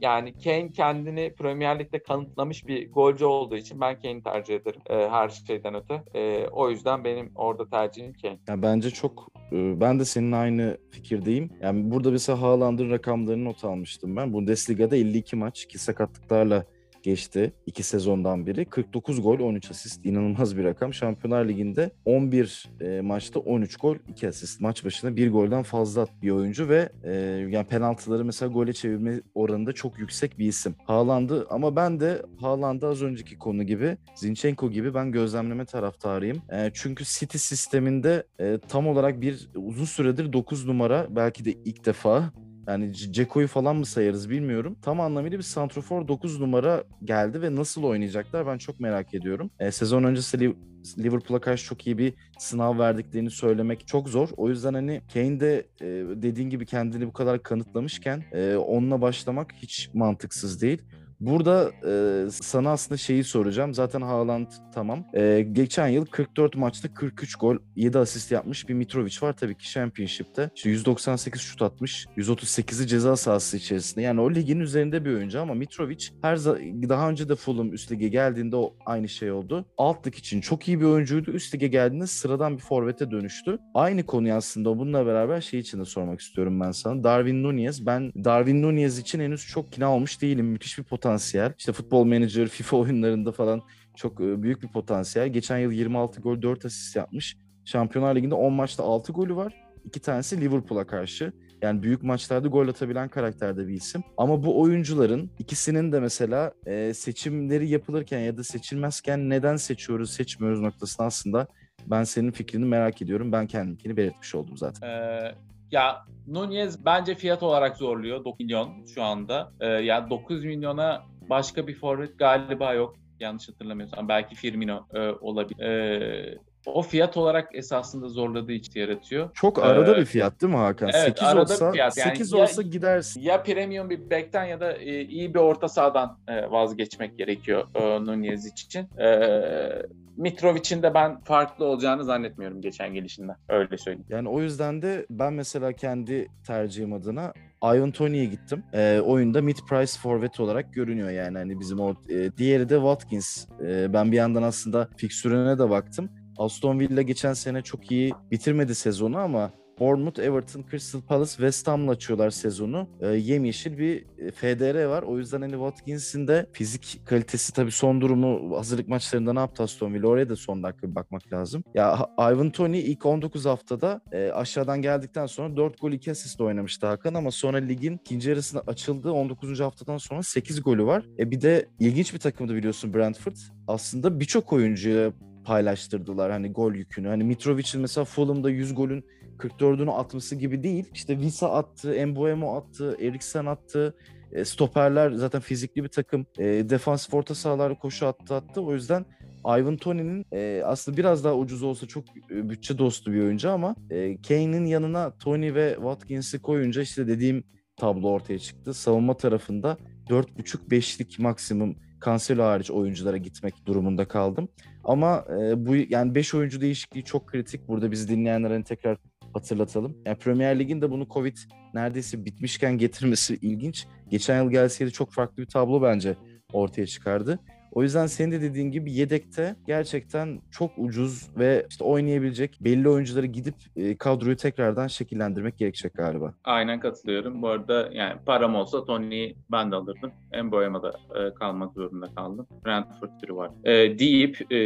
yani 0.00 0.34
Kane 0.44 0.70
kendini 0.70 1.34
Premier 1.38 1.78
Lig'de 1.78 2.02
kanıtlamış 2.02 2.66
bir 2.66 2.92
golcü 2.92 3.24
olduğu 3.24 3.56
için 3.56 3.80
ben 3.80 4.00
Kane'i 4.00 4.22
tercih 4.22 4.54
ederim 4.54 4.80
e, 4.90 5.08
her 5.08 5.28
şeyden 5.28 5.74
öte. 5.74 6.02
E, 6.14 6.46
o 6.48 6.70
yüzden 6.70 7.04
benim 7.04 7.32
orada 7.34 7.68
tercihim 7.68 8.12
Kane. 8.22 8.38
Ya 8.48 8.62
bence 8.62 8.90
çok 8.90 9.28
e, 9.52 9.80
ben 9.80 10.00
de 10.00 10.04
senin 10.04 10.32
aynı 10.32 10.78
fikirdeyim. 10.90 11.50
Yani 11.62 11.90
burada 11.90 12.10
mesela 12.10 12.42
Haaland'ın 12.42 12.90
rakamlarını 12.90 13.44
not 13.44 13.64
almıştım 13.64 14.16
ben. 14.16 14.32
Bundesliga'da 14.32 14.96
52 14.96 15.36
maç, 15.36 15.66
ki 15.66 15.78
sakatlıklarla 15.78 16.64
geçti 17.02 17.52
iki 17.66 17.82
sezondan 17.82 18.46
biri. 18.46 18.64
49 18.64 19.22
gol, 19.22 19.38
13 19.38 19.70
asist. 19.70 20.06
inanılmaz 20.06 20.56
bir 20.56 20.64
rakam. 20.64 20.94
Şampiyonlar 20.94 21.48
Ligi'nde 21.48 21.90
11 22.04 22.70
e, 22.80 23.00
maçta 23.00 23.40
13 23.40 23.76
gol, 23.76 23.96
2 24.08 24.28
asist. 24.28 24.60
Maç 24.60 24.84
başına 24.84 25.16
bir 25.16 25.32
golden 25.32 25.62
fazla 25.62 26.06
bir 26.22 26.30
oyuncu 26.30 26.68
ve 26.68 26.88
e, 27.04 27.12
yani 27.50 27.66
penaltıları 27.66 28.24
mesela 28.24 28.52
gole 28.52 28.72
çevirme 28.72 29.20
oranında 29.34 29.72
çok 29.72 29.98
yüksek 29.98 30.38
bir 30.38 30.46
isim. 30.46 30.74
Haaland'ı 30.84 31.46
ama 31.50 31.76
ben 31.76 32.00
de 32.00 32.22
Haaland'ı 32.40 32.86
az 32.86 33.02
önceki 33.02 33.38
konu 33.38 33.62
gibi 33.62 33.96
Zinchenko 34.14 34.70
gibi 34.70 34.94
ben 34.94 35.12
gözlemleme 35.12 35.64
taraftarıyım. 35.64 36.42
E, 36.52 36.70
çünkü 36.74 37.04
City 37.04 37.38
sisteminde 37.38 38.24
e, 38.40 38.58
tam 38.68 38.88
olarak 38.88 39.20
bir 39.20 39.48
uzun 39.54 39.84
süredir 39.84 40.32
9 40.32 40.66
numara 40.66 41.06
belki 41.10 41.44
de 41.44 41.52
ilk 41.52 41.86
defa 41.86 42.32
yani 42.70 42.94
Ceko'yu 42.94 43.46
falan 43.46 43.76
mı 43.76 43.86
sayarız 43.86 44.30
bilmiyorum. 44.30 44.76
Tam 44.82 45.00
anlamıyla 45.00 45.38
bir 45.38 45.42
Santrofor 45.42 46.08
9 46.08 46.40
numara 46.40 46.84
geldi 47.04 47.42
ve 47.42 47.56
nasıl 47.56 47.82
oynayacaklar 47.82 48.46
ben 48.46 48.58
çok 48.58 48.80
merak 48.80 49.14
ediyorum. 49.14 49.50
E, 49.58 49.72
sezon 49.72 50.04
öncesi 50.04 50.54
Liverpool'a 50.98 51.40
karşı 51.40 51.64
çok 51.64 51.86
iyi 51.86 51.98
bir 51.98 52.14
sınav 52.38 52.78
verdiklerini 52.78 53.30
söylemek 53.30 53.86
çok 53.86 54.08
zor. 54.08 54.28
O 54.36 54.48
yüzden 54.48 54.74
hani 54.74 55.00
Kane 55.12 55.40
de 55.40 55.66
e, 55.80 55.86
dediğin 56.22 56.50
gibi 56.50 56.66
kendini 56.66 57.06
bu 57.06 57.12
kadar 57.12 57.42
kanıtlamışken 57.42 58.24
e, 58.32 58.56
onunla 58.56 59.00
başlamak 59.00 59.52
hiç 59.52 59.90
mantıksız 59.94 60.62
değil. 60.62 60.82
Burada 61.20 61.70
e, 61.86 62.30
sana 62.30 62.70
aslında 62.70 62.96
şeyi 62.96 63.24
soracağım. 63.24 63.74
Zaten 63.74 64.00
Haaland 64.00 64.46
tamam. 64.74 65.04
E, 65.14 65.46
geçen 65.52 65.88
yıl 65.88 66.06
44 66.06 66.56
maçta 66.56 66.94
43 66.94 67.34
gol, 67.34 67.56
7 67.76 67.98
asist 67.98 68.32
yapmış 68.32 68.68
bir 68.68 68.74
Mitrovic 68.74 69.16
var 69.22 69.32
tabii 69.32 69.56
ki 69.56 69.70
Championship'te. 69.70 70.50
İşte 70.56 70.70
198 70.70 71.40
şut 71.40 71.62
atmış. 71.62 72.06
138'i 72.16 72.86
ceza 72.86 73.16
sahası 73.16 73.56
içerisinde. 73.56 74.02
Yani 74.02 74.20
o 74.20 74.34
ligin 74.34 74.60
üzerinde 74.60 75.04
bir 75.04 75.14
oyuncu 75.14 75.40
ama 75.40 75.54
Mitrovic 75.54 76.06
her 76.22 76.44
daha 76.88 77.10
önce 77.10 77.28
de 77.28 77.36
Fulham 77.36 77.72
üst 77.72 77.92
lige 77.92 78.08
geldiğinde 78.08 78.56
o 78.56 78.74
aynı 78.86 79.08
şey 79.08 79.32
oldu. 79.32 79.64
Alt 79.78 80.06
lig 80.06 80.14
için 80.14 80.40
çok 80.40 80.68
iyi 80.68 80.80
bir 80.80 80.84
oyuncuydu. 80.84 81.30
Üst 81.30 81.54
lige 81.54 81.66
geldiğinde 81.66 82.06
sıradan 82.06 82.56
bir 82.56 82.62
forvete 82.62 83.10
dönüştü. 83.10 83.58
Aynı 83.74 84.06
konuyu 84.06 84.34
aslında 84.34 84.78
bununla 84.78 85.06
beraber 85.06 85.40
şey 85.40 85.60
için 85.60 85.80
de 85.80 85.84
sormak 85.84 86.20
istiyorum 86.20 86.60
ben 86.60 86.70
sana. 86.70 87.04
Darwin 87.04 87.42
Nunez. 87.42 87.86
Ben 87.86 88.12
Darwin 88.24 88.62
Nunez 88.62 88.98
için 88.98 89.20
henüz 89.20 89.46
çok 89.46 89.66
ikna 89.66 89.94
olmuş 89.94 90.22
değilim. 90.22 90.46
Müthiş 90.46 90.78
bir 90.78 90.84
potansiyel 90.84 91.09
potansiyel. 91.10 91.52
İşte 91.58 91.72
futbol 91.72 92.04
manager, 92.04 92.48
FIFA 92.48 92.76
oyunlarında 92.76 93.32
falan 93.32 93.62
çok 93.96 94.20
e, 94.20 94.42
büyük 94.42 94.62
bir 94.62 94.68
potansiyel. 94.68 95.28
Geçen 95.28 95.58
yıl 95.58 95.72
26 95.72 96.20
gol 96.20 96.42
4 96.42 96.64
asist 96.64 96.96
yapmış. 96.96 97.36
Şampiyonlar 97.64 98.16
Ligi'nde 98.16 98.34
10 98.34 98.52
maçta 98.52 98.82
6 98.82 99.12
golü 99.12 99.36
var. 99.36 99.54
İki 99.84 100.00
tanesi 100.00 100.40
Liverpool'a 100.40 100.86
karşı. 100.86 101.32
Yani 101.62 101.82
büyük 101.82 102.02
maçlarda 102.02 102.48
gol 102.48 102.68
atabilen 102.68 103.08
karakterde 103.08 103.68
bir 103.68 103.74
isim. 103.74 104.02
Ama 104.16 104.42
bu 104.42 104.60
oyuncuların 104.60 105.30
ikisinin 105.38 105.92
de 105.92 106.00
mesela 106.00 106.52
e, 106.66 106.94
seçimleri 106.94 107.68
yapılırken 107.68 108.18
ya 108.20 108.36
da 108.36 108.44
seçilmezken 108.44 109.30
neden 109.30 109.56
seçiyoruz, 109.56 110.10
seçmiyoruz 110.10 110.60
noktasında 110.60 111.06
aslında 111.06 111.46
ben 111.86 112.04
senin 112.04 112.30
fikrini 112.30 112.64
merak 112.64 113.02
ediyorum. 113.02 113.32
Ben 113.32 113.46
kendimkini 113.46 113.96
belirtmiş 113.96 114.34
oldum 114.34 114.56
zaten. 114.56 114.88
Ee, 114.88 115.34
ya 115.72 116.04
Nunez 116.26 116.84
bence 116.84 117.14
fiyat 117.14 117.42
olarak 117.42 117.76
zorluyor. 117.76 118.24
9 118.24 118.40
milyon 118.40 118.86
şu 118.94 119.02
anda. 119.02 119.52
Ee, 119.60 119.66
ya 119.66 120.10
9 120.10 120.44
milyona 120.44 121.02
başka 121.30 121.66
bir 121.66 121.74
forvet 121.74 122.18
galiba 122.18 122.74
yok. 122.74 122.96
Yanlış 123.20 123.48
hatırlamıyorsam. 123.48 124.08
Belki 124.08 124.34
Firmino 124.34 124.86
e, 124.94 125.00
olabilir. 125.00 125.64
E, 125.64 126.38
o 126.66 126.82
fiyat 126.82 127.16
olarak 127.16 127.54
esasında 127.54 128.08
zorladığı 128.08 128.52
için 128.52 128.80
yaratıyor. 128.80 129.30
Çok 129.34 129.58
arada 129.64 129.96
ee, 129.96 130.00
bir 130.00 130.04
fiyat 130.04 130.40
değil 130.40 130.52
mi 130.52 130.58
Hakan? 130.58 130.90
Evet, 130.94 131.06
8 131.06 131.22
arada 131.22 131.40
olsa, 131.40 131.68
bir 131.68 131.72
fiyat. 131.72 131.96
Yani 131.96 132.16
8 132.16 132.32
ya, 132.32 132.38
olsa 132.38 132.62
gidersin. 132.62 133.20
Ya 133.20 133.42
premium 133.42 133.90
bir 133.90 134.10
bekten 134.10 134.44
ya 134.44 134.60
da 134.60 134.72
e, 134.72 135.02
iyi 135.02 135.34
bir 135.34 135.38
orta 135.38 135.68
sahadan 135.68 136.18
e, 136.28 136.50
vazgeçmek 136.50 137.18
gerekiyor 137.18 137.64
e, 137.74 138.04
Nunez 138.04 138.46
için. 138.46 138.88
E, 138.98 139.82
Mitrovic'in 140.16 140.82
de 140.82 140.94
ben 140.94 141.20
farklı 141.20 141.64
olacağını 141.64 142.04
zannetmiyorum 142.04 142.60
geçen 142.60 142.94
gelişinden. 142.94 143.36
Öyle 143.48 143.78
söyleyeyim. 143.78 144.06
Yani 144.08 144.28
o 144.28 144.40
yüzden 144.40 144.82
de 144.82 145.06
ben 145.10 145.32
mesela 145.32 145.72
kendi 145.72 146.28
tercihim 146.46 146.92
adına 146.92 147.32
Ivan 147.64 147.90
Tony'ye 147.90 148.24
gittim. 148.24 148.62
E, 148.72 149.00
oyunda 149.00 149.42
mid 149.42 149.56
price 149.68 149.92
forvet 150.02 150.40
olarak 150.40 150.74
görünüyor 150.74 151.10
yani 151.10 151.38
hani 151.38 151.60
bizim 151.60 151.80
o 151.80 151.94
e, 152.08 152.36
diğeri 152.36 152.68
de 152.68 152.74
Watkins. 152.74 153.46
E, 153.66 153.92
ben 153.92 154.12
bir 154.12 154.16
yandan 154.16 154.42
aslında 154.42 154.88
fikstürüne 154.96 155.58
de 155.58 155.70
baktım. 155.70 156.10
Aston 156.38 156.80
Villa 156.80 157.02
geçen 157.02 157.32
sene 157.32 157.62
çok 157.62 157.90
iyi 157.90 158.12
bitirmedi 158.30 158.74
sezonu 158.74 159.18
ama 159.18 159.50
Bournemouth, 159.80 160.18
Everton, 160.18 160.64
Crystal 160.70 161.00
Palace, 161.00 161.30
West 161.30 161.68
Ham'la 161.68 161.90
açıyorlar 161.90 162.30
sezonu. 162.30 162.88
E, 163.00 163.06
yemyeşil 163.06 163.78
bir 163.78 164.04
e, 164.18 164.30
FDR 164.30 164.84
var. 164.84 165.02
O 165.02 165.18
yüzden 165.18 165.40
hani 165.40 165.52
Watkins'in 165.52 166.28
de 166.28 166.46
fizik 166.52 167.02
kalitesi 167.06 167.52
tabii 167.52 167.70
son 167.70 168.00
durumu 168.00 168.56
hazırlık 168.58 168.88
maçlarında 168.88 169.32
ne 169.32 169.38
yaptı 169.38 169.62
Aston 169.62 169.94
Villa? 169.94 170.06
Oraya 170.06 170.28
da 170.28 170.36
son 170.36 170.62
dakika 170.62 170.90
bir 170.90 170.94
bakmak 170.94 171.32
lazım. 171.32 171.64
Ya 171.74 172.08
Ivan 172.18 172.50
Tony 172.50 172.80
ilk 172.80 173.06
19 173.06 173.44
haftada 173.44 174.00
e, 174.12 174.30
aşağıdan 174.30 174.82
geldikten 174.82 175.26
sonra 175.26 175.56
4 175.56 175.80
gol 175.80 175.92
2 175.92 176.10
asist 176.10 176.40
oynamıştı 176.40 176.86
Hakan 176.86 177.14
ama 177.14 177.30
sonra 177.30 177.56
ligin 177.56 177.96
ikinci 177.96 178.30
yarısında 178.30 178.62
açıldı. 178.66 179.12
19. 179.12 179.60
haftadan 179.60 179.98
sonra 179.98 180.22
8 180.22 180.62
golü 180.62 180.84
var. 180.84 181.04
E 181.18 181.30
bir 181.30 181.40
de 181.40 181.66
ilginç 181.78 182.14
bir 182.14 182.18
takımdı 182.18 182.54
biliyorsun 182.54 182.94
Brentford. 182.94 183.36
Aslında 183.66 184.20
birçok 184.20 184.52
oyuncuya 184.52 185.12
paylaştırdılar 185.44 186.30
hani 186.30 186.52
gol 186.52 186.74
yükünü. 186.74 187.08
Hani 187.08 187.24
Mitrovic'in 187.24 187.80
mesela 187.80 188.04
Fulham'da 188.04 188.50
100 188.50 188.74
golün 188.74 189.04
44'ünü 189.38 189.90
atması 189.90 190.36
gibi 190.36 190.62
değil. 190.62 190.84
İşte 190.94 191.18
Visa 191.18 191.52
attı, 191.52 191.94
Embuemo 191.94 192.56
attı, 192.56 192.96
Eriksen 193.00 193.46
attı. 193.46 193.94
E, 194.32 194.44
stoperler 194.44 195.10
zaten 195.10 195.40
fizikli 195.40 195.84
bir 195.84 195.88
takım. 195.88 196.26
E, 196.38 196.44
defansif 196.44 197.14
orta 197.14 197.34
sahalar 197.34 197.78
koşu 197.78 198.06
attı 198.06 198.34
attı. 198.34 198.60
O 198.62 198.74
yüzden 198.74 199.04
Ivan 199.46 199.76
Tony'nin 199.76 200.26
e, 200.32 200.62
aslında 200.64 200.96
biraz 200.96 201.24
daha 201.24 201.36
ucuz 201.36 201.62
olsa 201.62 201.86
çok 201.86 202.04
e, 202.30 202.48
bütçe 202.48 202.78
dostu 202.78 203.12
bir 203.12 203.20
oyuncu 203.20 203.50
ama 203.50 203.76
e, 203.90 204.22
Kane'in 204.22 204.64
yanına 204.64 205.10
Tony 205.18 205.54
ve 205.54 205.74
Watkins'i 205.74 206.42
koyunca 206.42 206.82
işte 206.82 207.06
dediğim 207.06 207.44
tablo 207.76 208.08
ortaya 208.08 208.38
çıktı. 208.38 208.74
Savunma 208.74 209.16
tarafında 209.16 209.76
4.5-5'lik 210.08 211.18
maksimum 211.18 211.76
Cancelo 212.04 212.42
hariç 212.42 212.70
oyunculara 212.70 213.16
gitmek 213.16 213.66
durumunda 213.66 214.08
kaldım. 214.08 214.48
Ama 214.84 215.24
e, 215.40 215.66
bu 215.66 215.76
yani 215.76 216.14
5 216.14 216.34
oyuncu 216.34 216.60
değişikliği 216.60 217.04
çok 217.04 217.26
kritik. 217.26 217.68
Burada 217.68 217.90
bizi 217.90 218.08
dinleyenlerin 218.08 218.62
tekrar 218.62 218.98
hatırlatalım. 219.34 219.96
Yani 220.06 220.18
Premier 220.18 220.58
Lig'in 220.58 220.82
de 220.82 220.90
bunu 220.90 221.08
Covid 221.08 221.36
neredeyse 221.74 222.24
bitmişken 222.24 222.78
getirmesi 222.78 223.34
ilginç. 223.34 223.86
Geçen 224.08 224.42
yıl 224.42 224.50
gelseydi 224.50 224.92
çok 224.92 225.12
farklı 225.12 225.42
bir 225.42 225.48
tablo 225.48 225.82
bence 225.82 226.16
ortaya 226.52 226.86
çıkardı. 226.86 227.38
O 227.72 227.82
yüzden 227.82 228.06
senin 228.06 228.32
de 228.32 228.40
dediğin 228.40 228.70
gibi 228.70 228.92
yedekte 228.92 229.56
gerçekten 229.66 230.40
çok 230.50 230.70
ucuz 230.76 231.30
ve 231.38 231.66
işte 231.70 231.84
oynayabilecek 231.84 232.58
belli 232.60 232.88
oyuncuları 232.88 233.26
gidip 233.26 233.54
e, 233.76 233.96
kadroyu 233.96 234.36
tekrardan 234.36 234.86
şekillendirmek 234.86 235.58
gerekecek 235.58 235.94
galiba. 235.94 236.34
Aynen 236.44 236.80
katılıyorum. 236.80 237.42
Bu 237.42 237.48
arada 237.48 237.88
yani 237.92 238.14
param 238.26 238.54
olsa 238.54 238.84
Tony'yi 238.84 239.36
ben 239.52 239.72
de 239.72 239.76
alırdım. 239.76 240.12
En 240.32 240.52
boyamada 240.52 240.90
e, 240.90 241.34
kalmak 241.34 241.74
zorunda 241.74 242.06
kaldım. 242.14 242.46
Brentford 242.66 243.10
türü 243.20 243.34
var. 243.34 243.50
E, 243.64 243.98
deyip 243.98 244.52
e, 244.52 244.58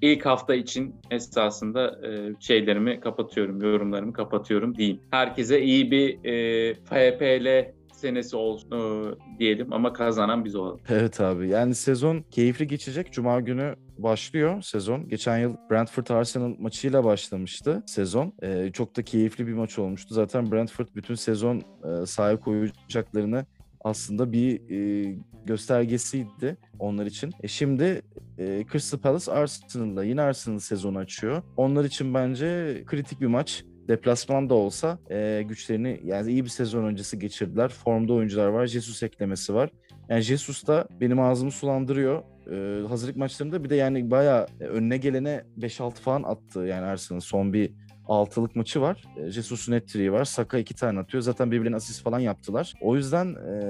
ilk 0.00 0.26
hafta 0.26 0.54
için 0.54 0.94
esasında 1.10 2.00
e, 2.06 2.34
şeylerimi 2.40 3.00
kapatıyorum, 3.00 3.62
yorumlarımı 3.62 4.12
kapatıyorum 4.12 4.76
diyeyim. 4.76 5.00
Herkese 5.10 5.62
iyi 5.62 5.90
bir 5.90 6.24
e, 6.24 6.74
FPL 6.74 7.79
senesi 8.00 8.36
olsun 8.36 8.70
e, 8.72 9.38
diyelim 9.38 9.72
ama 9.72 9.92
kazanan 9.92 10.44
biz 10.44 10.54
olalım. 10.56 10.80
Evet 10.88 11.20
abi 11.20 11.48
yani 11.48 11.74
sezon 11.74 12.24
keyifli 12.30 12.66
geçecek. 12.66 13.12
Cuma 13.12 13.40
günü 13.40 13.76
başlıyor 13.98 14.62
sezon. 14.62 15.08
Geçen 15.08 15.38
yıl 15.38 15.56
Brentford 15.70 16.06
Arsenal 16.08 16.54
maçıyla 16.58 17.04
başlamıştı 17.04 17.82
sezon. 17.86 18.32
Ee, 18.42 18.70
çok 18.72 18.96
da 18.96 19.02
keyifli 19.02 19.46
bir 19.46 19.52
maç 19.52 19.78
olmuştu. 19.78 20.14
Zaten 20.14 20.52
Brentford 20.52 20.86
bütün 20.94 21.14
sezon 21.14 21.56
e, 21.56 22.06
sahaya 22.06 22.40
koyacaklarını 22.40 23.46
aslında 23.84 24.32
bir 24.32 24.70
e, 24.70 25.16
göstergesiydi 25.44 26.56
onlar 26.78 27.06
için. 27.06 27.32
E 27.42 27.48
şimdi 27.48 28.02
e, 28.38 28.64
Crystal 28.72 28.98
Palace 28.98 29.32
Arsenal'la 29.32 30.04
yine 30.04 30.22
Arsenal 30.22 30.58
sezonu 30.58 30.98
açıyor. 30.98 31.42
Onlar 31.56 31.84
için 31.84 32.14
bence 32.14 32.82
kritik 32.86 33.20
bir 33.20 33.26
maç. 33.26 33.64
Deplasman 33.90 34.50
da 34.50 34.54
olsa 34.54 34.98
e, 35.10 35.42
güçlerini 35.48 36.00
yani 36.04 36.30
iyi 36.30 36.44
bir 36.44 36.48
sezon 36.48 36.84
öncesi 36.84 37.18
geçirdiler. 37.18 37.68
Formda 37.68 38.12
oyuncular 38.12 38.46
var. 38.46 38.66
Jesus 38.66 39.02
eklemesi 39.02 39.54
var. 39.54 39.70
Yani 40.08 40.22
Jesus 40.22 40.66
da 40.66 40.88
benim 41.00 41.20
ağzımı 41.20 41.50
sulandırıyor. 41.50 42.22
Ee, 42.50 42.86
hazırlık 42.88 43.16
maçlarında 43.16 43.64
bir 43.64 43.70
de 43.70 43.74
yani 43.74 44.10
bayağı 44.10 44.46
önüne 44.60 44.96
gelene 44.96 45.44
5-6 45.58 45.94
falan 45.94 46.22
attı 46.22 46.60
yani 46.60 46.86
Arsenal'ın 46.86 47.20
son 47.20 47.52
bir 47.52 47.72
altılık 48.06 48.56
maçı 48.56 48.80
var. 48.80 49.04
E, 49.16 49.30
Jesus'un 49.30 49.72
hat 49.72 49.96
var. 49.96 50.24
Saka 50.24 50.58
iki 50.58 50.74
tane 50.74 51.00
atıyor. 51.00 51.22
Zaten 51.22 51.50
birbirine 51.50 51.76
asist 51.76 52.02
falan 52.02 52.20
yaptılar. 52.20 52.74
O 52.80 52.96
yüzden 52.96 53.26
e, 53.26 53.62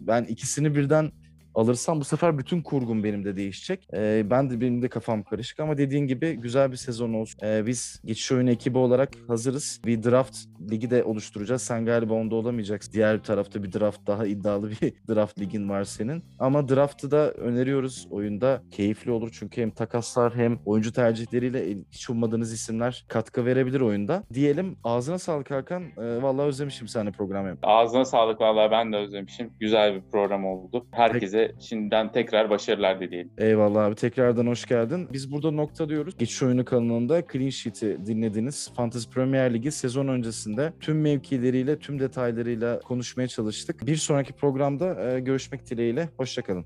ben 0.00 0.24
ikisini 0.24 0.74
birden 0.74 1.12
alırsam 1.58 2.00
bu 2.00 2.04
sefer 2.04 2.38
bütün 2.38 2.62
kurgum 2.62 3.04
benim 3.04 3.24
de 3.24 3.36
değişecek. 3.36 3.88
Ee, 3.94 4.22
ben 4.30 4.50
de 4.50 4.60
benim 4.60 4.82
de 4.82 4.88
kafam 4.88 5.22
karışık 5.22 5.60
ama 5.60 5.78
dediğin 5.78 6.06
gibi 6.06 6.32
güzel 6.32 6.70
bir 6.70 6.76
sezon 6.76 7.12
olsun. 7.14 7.40
Ee, 7.42 7.66
biz 7.66 8.00
geçiş 8.04 8.32
oyunu 8.32 8.50
ekibi 8.50 8.78
olarak 8.78 9.10
hazırız. 9.28 9.80
Bir 9.86 10.02
draft 10.02 10.36
ligi 10.70 10.90
de 10.90 11.04
oluşturacağız. 11.04 11.62
Sen 11.62 11.84
galiba 11.84 12.14
onda 12.14 12.34
olamayacaksın. 12.34 12.92
Diğer 12.92 13.22
tarafta 13.22 13.62
bir 13.62 13.72
draft 13.72 14.06
daha 14.06 14.26
iddialı 14.26 14.70
bir 14.70 14.92
draft 15.14 15.40
ligin 15.40 15.68
var 15.68 15.84
senin. 15.84 16.24
Ama 16.38 16.68
draftı 16.68 17.10
da 17.10 17.32
öneriyoruz 17.32 18.08
oyunda. 18.10 18.62
Keyifli 18.70 19.10
olur 19.10 19.30
çünkü 19.32 19.62
hem 19.62 19.70
takaslar 19.70 20.34
hem 20.34 20.58
oyuncu 20.64 20.92
tercihleriyle 20.92 21.76
hiç 21.92 22.10
ummadığınız 22.10 22.52
isimler 22.52 23.04
katkı 23.08 23.46
verebilir 23.46 23.80
oyunda. 23.80 24.22
Diyelim 24.34 24.76
ağzına 24.84 25.18
sağlık 25.18 25.50
Hakan. 25.50 25.82
Ee, 25.82 26.22
vallahi 26.22 26.46
özlemişim 26.46 26.88
seninle 26.88 27.10
program 27.12 27.46
yap. 27.46 27.58
Ağzına 27.62 28.04
sağlık 28.04 28.40
vallahi 28.40 28.70
ben 28.70 28.92
de 28.92 28.96
özlemişim. 28.96 29.50
Güzel 29.60 29.94
bir 29.94 30.02
program 30.12 30.44
oldu. 30.44 30.86
Herkese 30.90 31.47
şimdiden 31.60 32.12
tekrar 32.12 32.50
başarılar 32.50 33.00
dileyelim. 33.00 33.30
Eyvallah 33.38 33.84
abi 33.84 33.94
tekrardan 33.94 34.46
hoş 34.46 34.66
geldin. 34.66 35.08
Biz 35.12 35.32
burada 35.32 35.50
nokta 35.50 35.88
diyoruz. 35.88 36.14
Geçiş 36.18 36.42
oyunu 36.42 36.64
kanalında 36.64 37.22
Clean 37.32 37.50
Sheet'i 37.50 38.06
dinlediniz. 38.06 38.70
Fantasy 38.76 39.10
Premier 39.10 39.54
Ligi 39.54 39.70
sezon 39.72 40.08
öncesinde 40.08 40.72
tüm 40.80 41.00
mevkileriyle, 41.00 41.78
tüm 41.78 42.00
detaylarıyla 42.00 42.80
konuşmaya 42.80 43.28
çalıştık. 43.28 43.86
Bir 43.86 43.96
sonraki 43.96 44.32
programda 44.32 45.10
e, 45.10 45.20
görüşmek 45.20 45.70
dileğiyle. 45.70 46.08
Hoşçakalın. 46.16 46.64